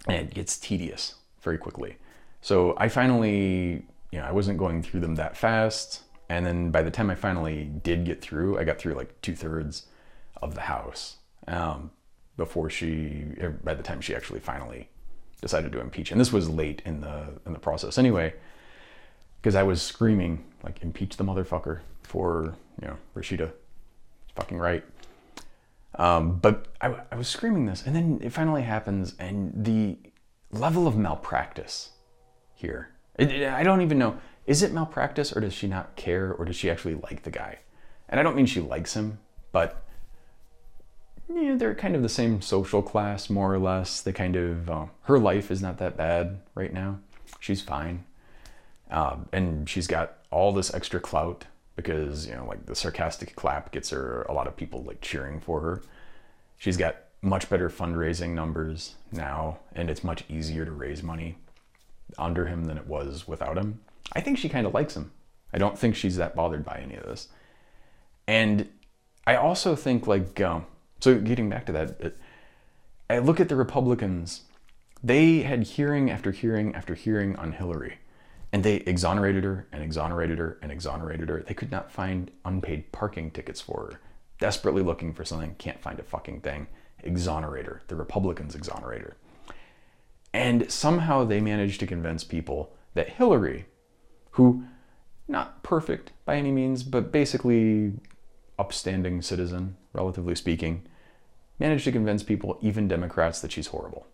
[0.07, 1.97] And it gets tedious very quickly.
[2.41, 6.03] So I finally, you know, I wasn't going through them that fast.
[6.29, 9.35] And then by the time I finally did get through, I got through like two
[9.35, 9.87] thirds
[10.41, 11.17] of the house
[11.47, 11.91] um,
[12.35, 14.89] before she, er, by the time she actually finally
[15.41, 16.11] decided to impeach.
[16.11, 18.33] And this was late in the in the process anyway
[19.41, 21.79] because I was screaming like impeach the motherfucker.
[22.03, 23.51] for you know Rashida.
[24.35, 24.83] Fucking right.
[25.95, 29.97] Um, but I, I was screaming this, and then it finally happens, and the
[30.51, 31.91] level of malpractice
[32.53, 32.89] here.
[33.17, 34.17] It, it, I don't even know.
[34.45, 37.59] Is it malpractice, or does she not care, or does she actually like the guy?
[38.09, 39.19] And I don't mean she likes him,
[39.51, 39.86] but
[41.33, 44.01] yeah, they're kind of the same social class, more or less.
[44.01, 46.99] They kind of, uh, her life is not that bad right now.
[47.39, 48.05] She's fine.
[48.89, 53.71] Um, and she's got all this extra clout because, you know, like the sarcastic clap
[53.71, 55.81] gets her a lot of people like cheering for her.
[56.57, 61.37] She's got much better fundraising numbers now, and it's much easier to raise money
[62.17, 63.81] under him than it was without him.
[64.13, 65.11] I think she kind of likes him.
[65.53, 67.27] I don't think she's that bothered by any of this.
[68.27, 68.69] And
[69.25, 70.65] I also think, like, um,
[70.99, 72.09] so getting back to that, uh,
[73.09, 74.41] I look at the Republicans.
[75.03, 77.99] They had hearing after hearing after hearing on Hillary,
[78.51, 81.43] and they exonerated her and exonerated her and exonerated her.
[81.45, 83.99] They could not find unpaid parking tickets for her.
[84.39, 86.67] Desperately looking for something, can't find a fucking thing.
[87.03, 87.81] Exonerator.
[87.87, 89.17] The Republicans exonerator.
[90.33, 93.65] And somehow they managed to convince people that Hillary,
[94.31, 94.63] who,
[95.27, 97.93] not perfect by any means, but basically
[98.59, 100.83] upstanding citizen, relatively speaking,
[101.59, 104.05] managed to convince people, even Democrats, that she's horrible.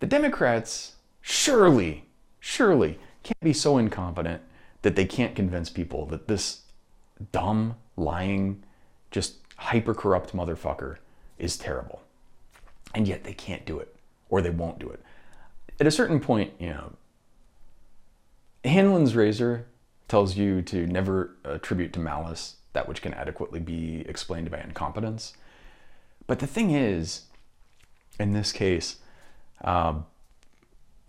[0.00, 2.04] The Democrats surely,
[2.38, 4.42] surely can't be so incompetent
[4.82, 6.62] that they can't convince people that this
[7.32, 8.62] dumb, lying,
[9.10, 10.98] just hyper corrupt motherfucker
[11.38, 12.02] is terrible.
[12.94, 13.96] And yet they can't do it,
[14.28, 15.02] or they won't do it.
[15.80, 16.92] At a certain point, you know,
[18.64, 19.66] Hanlon's razor
[20.08, 25.32] tells you to never attribute to malice that which can adequately be explained by incompetence.
[26.26, 27.22] But the thing is,
[28.20, 28.96] in this case,
[29.62, 30.06] um,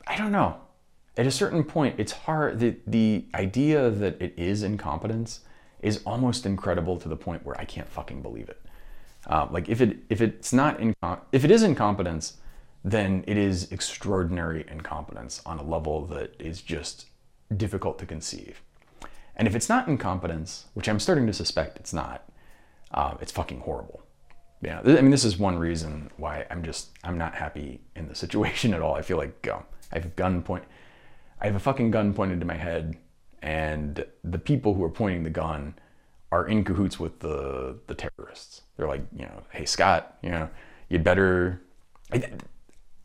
[0.07, 0.57] I don't know.
[1.18, 2.59] At a certain point, it's hard.
[2.59, 5.41] The, the idea that it is incompetence
[5.82, 8.61] is almost incredible to the point where I can't fucking believe it.
[9.28, 12.38] Uh, like if it if it's not incom- if it is incompetence,
[12.84, 17.07] then it is extraordinary incompetence on a level that is just
[17.55, 18.61] difficult to conceive.
[19.36, 22.30] And if it's not incompetence, which I'm starting to suspect it's not,
[22.92, 24.02] uh, it's fucking horrible.
[24.62, 28.16] Yeah, I mean, this is one reason why I'm just I'm not happy in the
[28.16, 28.96] situation at all.
[28.96, 29.62] I feel like I
[29.92, 30.64] have a gun point,
[31.42, 32.98] I have a fucking gun pointed to my head,
[33.42, 35.76] and the people who are pointing the gun
[36.32, 38.62] are in cahoots with the the terrorists.
[38.78, 40.50] They're like, you know, hey Scott, you know,
[40.90, 41.62] you'd better.
[42.12, 42.24] I,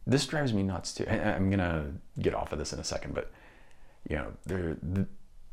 [0.07, 1.05] this drives me nuts too.
[1.09, 3.31] I, am gonna get off of this in a second, but
[4.09, 4.77] you know, they're.
[4.83, 5.07] The,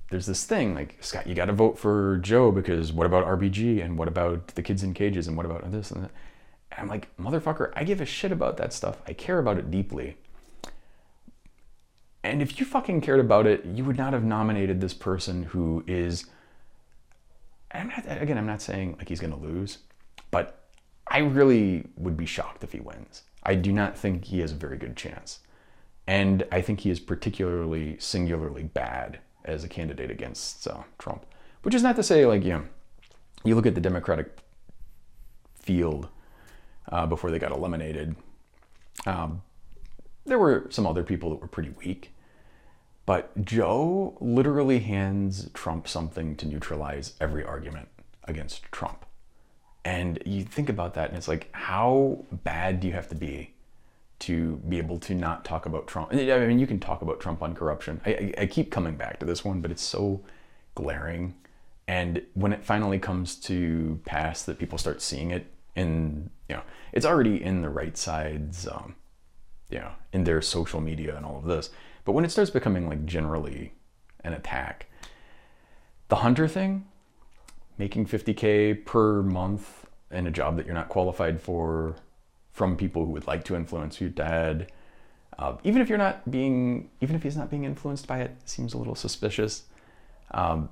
[0.10, 3.84] there's this thing like Scott, you got to vote for Joe because what about RBG
[3.84, 6.12] and what about the kids in cages and what about this and that?
[6.72, 9.02] And I'm like, motherfucker, I give a shit about that stuff.
[9.08, 10.18] I care about it deeply.
[12.24, 15.84] And if you fucking cared about it, you would not have nominated this person who
[15.88, 16.26] is.
[17.72, 19.80] I'm not, again, I'm not saying like he's going to lose,
[20.32, 20.70] but
[21.08, 23.24] I really would be shocked if he wins.
[23.44, 25.40] I do not think he has a very good chance.
[26.06, 31.26] And I think he is particularly singularly bad as a candidate against uh, Trump.
[31.64, 32.64] Which is not to say, like, you know,
[33.44, 34.38] you look at the Democratic
[35.56, 36.08] field
[36.92, 38.16] uh, before they got eliminated,
[39.06, 39.42] um,
[40.26, 42.12] there were some other people that were pretty weak.
[43.06, 47.88] But Joe literally hands Trump something to neutralize every argument
[48.26, 49.06] against Trump.
[49.86, 53.54] And you think about that, and it's like, how bad do you have to be
[54.20, 56.10] to be able to not talk about Trump.
[56.12, 58.02] I mean, you can talk about Trump on corruption.
[58.06, 60.24] I, I, I, keep coming back to this one, but it's so
[60.74, 61.36] glaring.
[61.88, 66.64] And when it finally comes to pass, that people start seeing it and you know,
[66.92, 68.96] it's already in the right sides, um,
[69.70, 71.70] you know, in their social media and all of this.
[72.04, 73.74] But when it starts becoming like generally
[74.24, 74.88] an attack,
[76.08, 76.86] the hunter thing,
[77.78, 81.96] making 50K per month in a job that you're not qualified for,
[82.58, 84.72] from people who would like to influence your dad.
[85.38, 88.74] Uh, even if you're not being, even if he's not being influenced by it, seems
[88.74, 89.66] a little suspicious.
[90.32, 90.70] Um,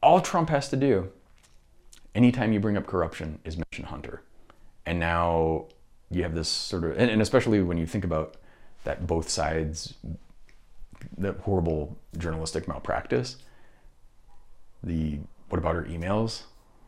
[0.00, 1.10] all Trump has to do,
[2.14, 4.22] anytime you bring up corruption, is mention Hunter.
[4.86, 5.64] And now
[6.08, 8.36] you have this sort of, and, and especially when you think about
[8.84, 9.94] that both sides,
[11.18, 13.38] the horrible journalistic malpractice,
[14.84, 16.42] the what about her emails,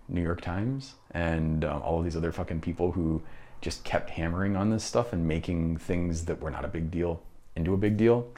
[0.09, 3.23] New York Times, and um, all of these other fucking people who
[3.61, 7.23] just kept hammering on this stuff and making things that were not a big deal
[7.55, 8.28] into a big deal.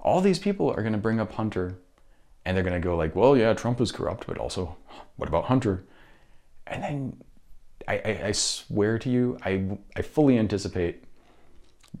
[0.00, 1.78] All these people are going to bring up Hunter
[2.44, 4.76] and they're going to go like, well, yeah, Trump is corrupt, but also,
[5.16, 5.84] what about Hunter?
[6.66, 7.22] And then
[7.86, 11.04] I, I, I swear to you, I, I fully anticipate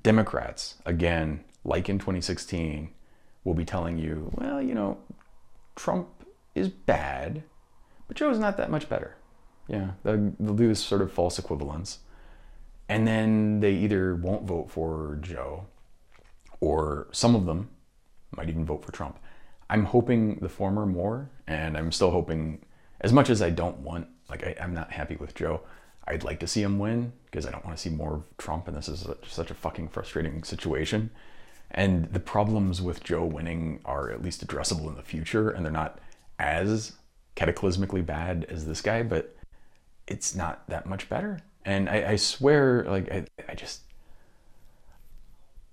[0.02, 2.90] Democrats, again, like in 2016,
[3.44, 4.98] will be telling you, well, you know,
[5.76, 6.08] Trump
[6.54, 7.42] is bad,
[8.06, 9.16] but Joe's not that much better.
[9.68, 11.98] Yeah, they'll, they'll do this sort of false equivalence.
[12.88, 15.66] And then they either won't vote for Joe,
[16.60, 17.70] or some of them
[18.34, 19.18] might even vote for Trump.
[19.70, 22.64] I'm hoping the former more, and I'm still hoping,
[23.00, 25.60] as much as I don't want, like, I, am not happy with Joe,
[26.06, 28.66] I'd like to see him win because I don't want to see more of Trump,
[28.66, 31.10] and this is such, such a fucking frustrating situation.
[31.70, 35.72] And the problems with Joe winning are at least addressable in the future, and they're
[35.72, 36.00] not
[36.38, 36.92] as
[37.36, 39.36] cataclysmically bad as this guy, but
[40.06, 41.40] it's not that much better.
[41.64, 43.82] And I, I swear, like, I, I just,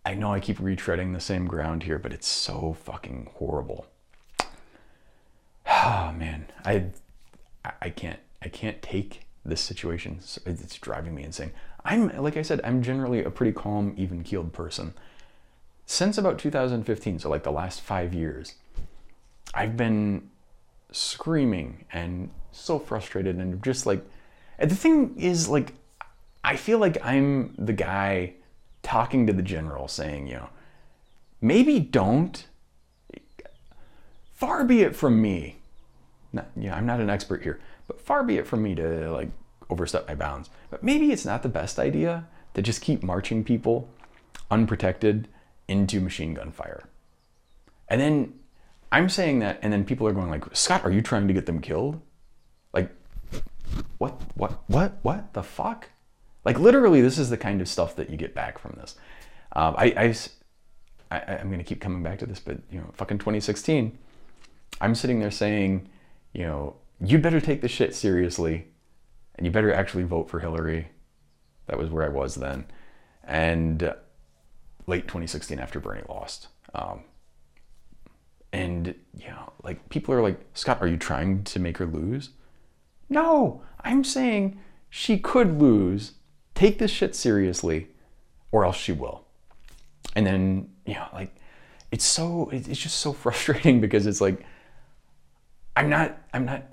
[0.06, 3.88] I know I keep retreading the same ground here, but it's so fucking horrible.
[5.68, 6.86] Oh man, I,
[7.82, 10.20] I can't, I can't take this situation.
[10.45, 11.52] It's driving me insane.
[11.84, 14.94] I'm, like I said, I'm generally a pretty calm, even keeled person.
[15.86, 18.56] Since about 2015, so like the last five years,
[19.53, 20.30] I've been
[20.91, 24.03] screaming and so frustrated and just like,
[24.60, 25.73] the thing is, like,
[26.44, 28.34] I feel like I'm the guy
[28.84, 30.49] talking to the general saying, you know,
[31.41, 32.45] maybe don't.
[34.34, 35.57] Far be it from me.
[36.34, 39.10] Not, you know, I'm not an expert here, but far be it from me to
[39.11, 39.30] like
[39.69, 40.49] overstep my bounds.
[40.69, 43.90] But maybe it's not the best idea to just keep marching people
[44.52, 45.27] unprotected
[45.68, 46.84] into machine gun fire.
[47.88, 48.34] And then
[48.91, 51.45] I'm saying that, and then people are going like, Scott, are you trying to get
[51.45, 51.99] them killed?
[53.98, 55.90] What, what, what, what the fuck?
[56.44, 58.96] Like literally, this is the kind of stuff that you get back from this.
[59.54, 59.86] Um, I,
[61.10, 63.98] I, I, am going to keep coming back to this, but you know, fucking 2016,
[64.82, 65.90] I'm sitting there saying,
[66.34, 68.68] you know, you better take this shit seriously,
[69.36, 70.90] and you better actually vote for Hillary.
[71.68, 72.66] That was where I was then,
[73.24, 73.96] and uh,
[74.88, 76.48] late 2016 after Bernie lost.
[76.74, 77.04] Um,
[78.54, 82.30] and you know, like people are like, Scott, are you trying to make her lose?
[83.10, 84.60] No, I'm saying
[84.90, 86.14] she could lose
[86.56, 87.90] take this shit seriously
[88.52, 89.26] or else she will.
[90.15, 91.36] And then, you know, like
[91.91, 94.44] it's so it's just so frustrating because it's like
[95.76, 96.64] I'm not I'm not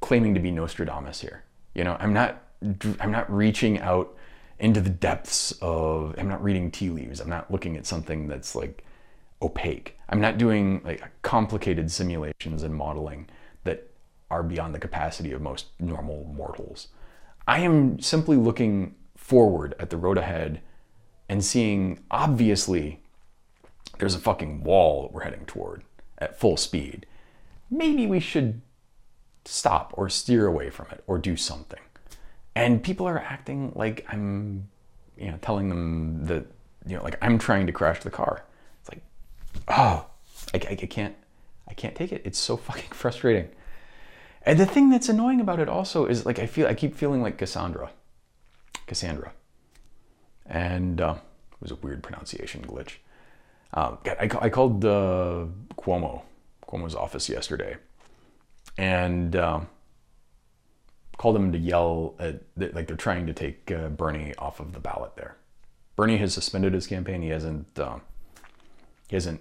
[0.00, 1.44] claiming to be Nostradamus here.
[1.74, 2.42] You know, I'm not
[2.98, 4.16] I'm not reaching out
[4.58, 7.20] into the depths of I'm not reading tea leaves.
[7.20, 8.84] I'm not looking at something that's like
[9.42, 9.96] opaque.
[10.08, 13.28] I'm not doing like complicated simulations and modeling
[14.30, 16.88] are beyond the capacity of most normal mortals.
[17.46, 20.60] I am simply looking forward at the road ahead
[21.28, 23.00] and seeing obviously
[23.98, 25.84] there's a fucking wall we're heading toward
[26.18, 27.06] at full speed,
[27.70, 28.60] maybe we should
[29.44, 31.80] stop or steer away from it or do something.
[32.54, 34.68] And people are acting like I'm,
[35.16, 36.46] you know, telling them that,
[36.86, 38.44] you know, like I'm trying to crash the car.
[38.80, 39.02] It's like,
[39.68, 40.06] oh,
[40.52, 41.14] I, I, I can't,
[41.68, 42.22] I can't take it.
[42.24, 43.50] It's so fucking frustrating.
[44.42, 47.22] And the thing that's annoying about it also is like I feel I keep feeling
[47.22, 47.90] like Cassandra.
[48.86, 49.32] Cassandra.
[50.46, 51.16] And uh,
[51.52, 52.94] it was a weird pronunciation glitch.
[53.72, 55.46] Uh, I, I, called uh,
[55.76, 56.22] Cuomo,
[56.66, 57.76] Cuomo's office yesterday,
[58.76, 59.60] and uh,
[61.18, 64.80] called him to yell at, like they're trying to take uh, Bernie off of the
[64.80, 65.36] ballot there.
[65.94, 67.22] Bernie has suspended his campaign.
[67.22, 67.98] He hasn't, uh,
[69.06, 69.40] he hasn't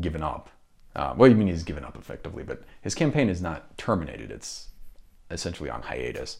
[0.00, 0.50] given up.
[0.96, 4.30] Uh, well, you mean he's given up effectively, but his campaign is not terminated.
[4.30, 4.68] It's
[5.30, 6.38] essentially on hiatus.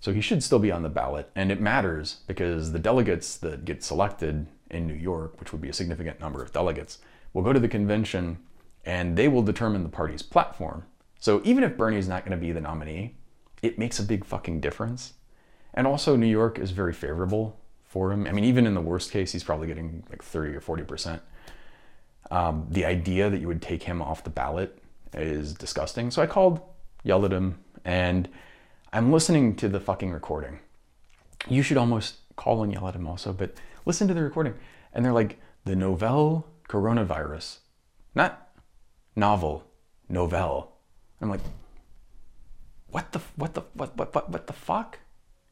[0.00, 1.30] So he should still be on the ballot.
[1.36, 5.68] And it matters because the delegates that get selected in New York, which would be
[5.68, 6.98] a significant number of delegates,
[7.34, 8.38] will go to the convention
[8.86, 10.84] and they will determine the party's platform.
[11.18, 13.16] So even if Bernie's not going to be the nominee,
[13.60, 15.14] it makes a big fucking difference.
[15.74, 18.26] And also, New York is very favorable for him.
[18.26, 21.20] I mean, even in the worst case, he's probably getting like 30 or 40%.
[22.30, 24.78] Um, the idea that you would take him off the ballot
[25.14, 26.10] is disgusting.
[26.10, 26.60] So I called,
[27.04, 28.28] yelled at him, and
[28.92, 30.58] I'm listening to the fucking recording.
[31.48, 33.54] You should almost call and yell at him also, but
[33.84, 34.54] listen to the recording.
[34.92, 37.58] And they're like, the novel coronavirus,
[38.14, 38.48] not
[39.14, 39.64] novel,
[40.08, 40.72] novel.
[41.20, 41.40] I'm like,
[42.88, 44.98] what the, what the, what, what, what, what the fuck?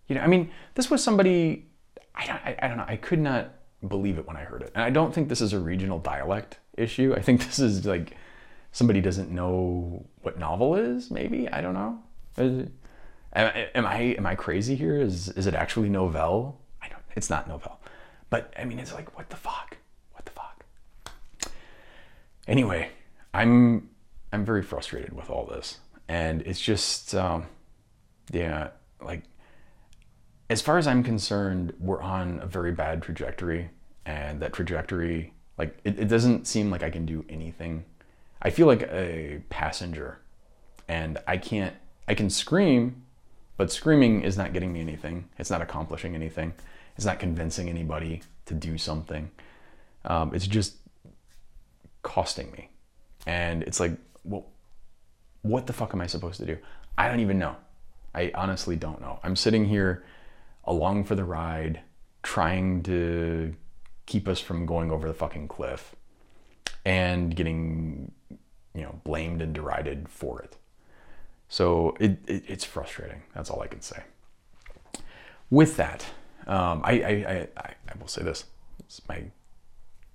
[0.08, 1.68] You know, I mean, this was somebody,
[2.14, 3.54] I don't, I, I don't know, I could not
[3.86, 4.72] believe it when I heard it.
[4.74, 7.14] And I don't think this is a regional dialect issue.
[7.16, 8.16] I think this is like
[8.72, 11.48] somebody doesn't know what novel is, maybe.
[11.48, 11.98] I don't know.
[13.34, 15.00] Am, I am I crazy here?
[15.00, 16.54] Is is it actually Novell?
[16.82, 17.02] I don't.
[17.16, 17.76] It's not Novell,
[18.30, 19.78] but I mean, it's like what the fuck?
[20.12, 20.64] What the fuck?
[22.46, 22.90] Anyway,
[23.32, 23.90] I'm
[24.32, 25.78] I'm very frustrated with all this,
[26.08, 27.46] and it's just um,
[28.32, 28.68] yeah,
[29.02, 29.22] like
[30.50, 33.70] as far as I'm concerned, we're on a very bad trajectory,
[34.04, 37.84] and that trajectory, like it, it doesn't seem like I can do anything.
[38.42, 40.20] I feel like a passenger,
[40.88, 41.74] and I can't
[42.06, 43.02] I can scream,
[43.56, 45.28] but screaming is not getting me anything.
[45.38, 46.52] It's not accomplishing anything.
[46.96, 49.30] It's not convincing anybody to do something.
[50.04, 50.76] Um, it's just
[52.02, 52.68] costing me.
[53.26, 54.46] And it's like, well,
[55.42, 56.58] what the fuck am I supposed to do?
[56.96, 57.56] I don't even know.
[58.14, 59.18] I honestly don't know.
[59.22, 60.04] I'm sitting here
[60.64, 61.80] along for the ride,
[62.22, 63.54] trying to
[64.06, 65.94] keep us from going over the fucking cliff
[66.84, 68.12] and getting,
[68.74, 70.56] you know, blamed and derided for it.
[71.48, 73.22] So it, it it's frustrating.
[73.34, 74.02] That's all I can say.
[75.50, 76.06] With that,
[76.46, 78.44] um, I, I, I, I will say this.
[78.80, 79.24] It's my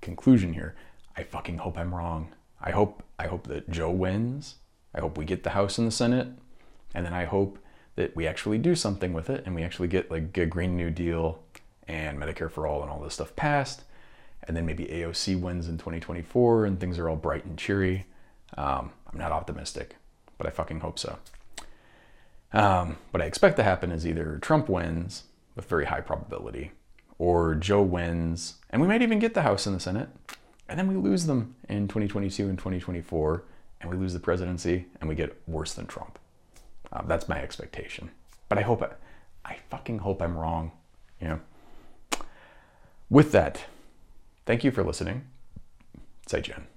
[0.01, 0.75] conclusion here.
[1.15, 2.33] I fucking hope I'm wrong.
[2.61, 4.55] I hope I hope that Joe wins.
[4.93, 6.27] I hope we get the House and the Senate,
[6.93, 7.59] and then I hope
[7.95, 10.89] that we actually do something with it and we actually get like a Green New
[10.89, 11.43] Deal
[11.89, 13.83] and Medicare for all and all this stuff passed,
[14.43, 18.05] and then maybe AOC wins in 2024 and things are all bright and cheery.
[18.57, 19.95] Um, I'm not optimistic,
[20.37, 21.17] but I fucking hope so.
[22.53, 25.23] Um, what I expect to happen is either Trump wins
[25.55, 26.71] with very high probability,
[27.17, 30.09] or Joe wins, and we might even get the House and the Senate,
[30.67, 33.43] and then we lose them in 2022 and 2024,
[33.81, 36.17] and we lose the presidency, and we get worse than Trump.
[36.91, 38.09] Uh, that's my expectation.
[38.47, 38.89] But I hope, I,
[39.45, 40.71] I fucking hope I'm wrong.
[41.21, 41.39] You know.
[43.09, 43.65] With that,
[44.45, 45.25] thank you for listening.
[46.27, 46.68] Say Jen.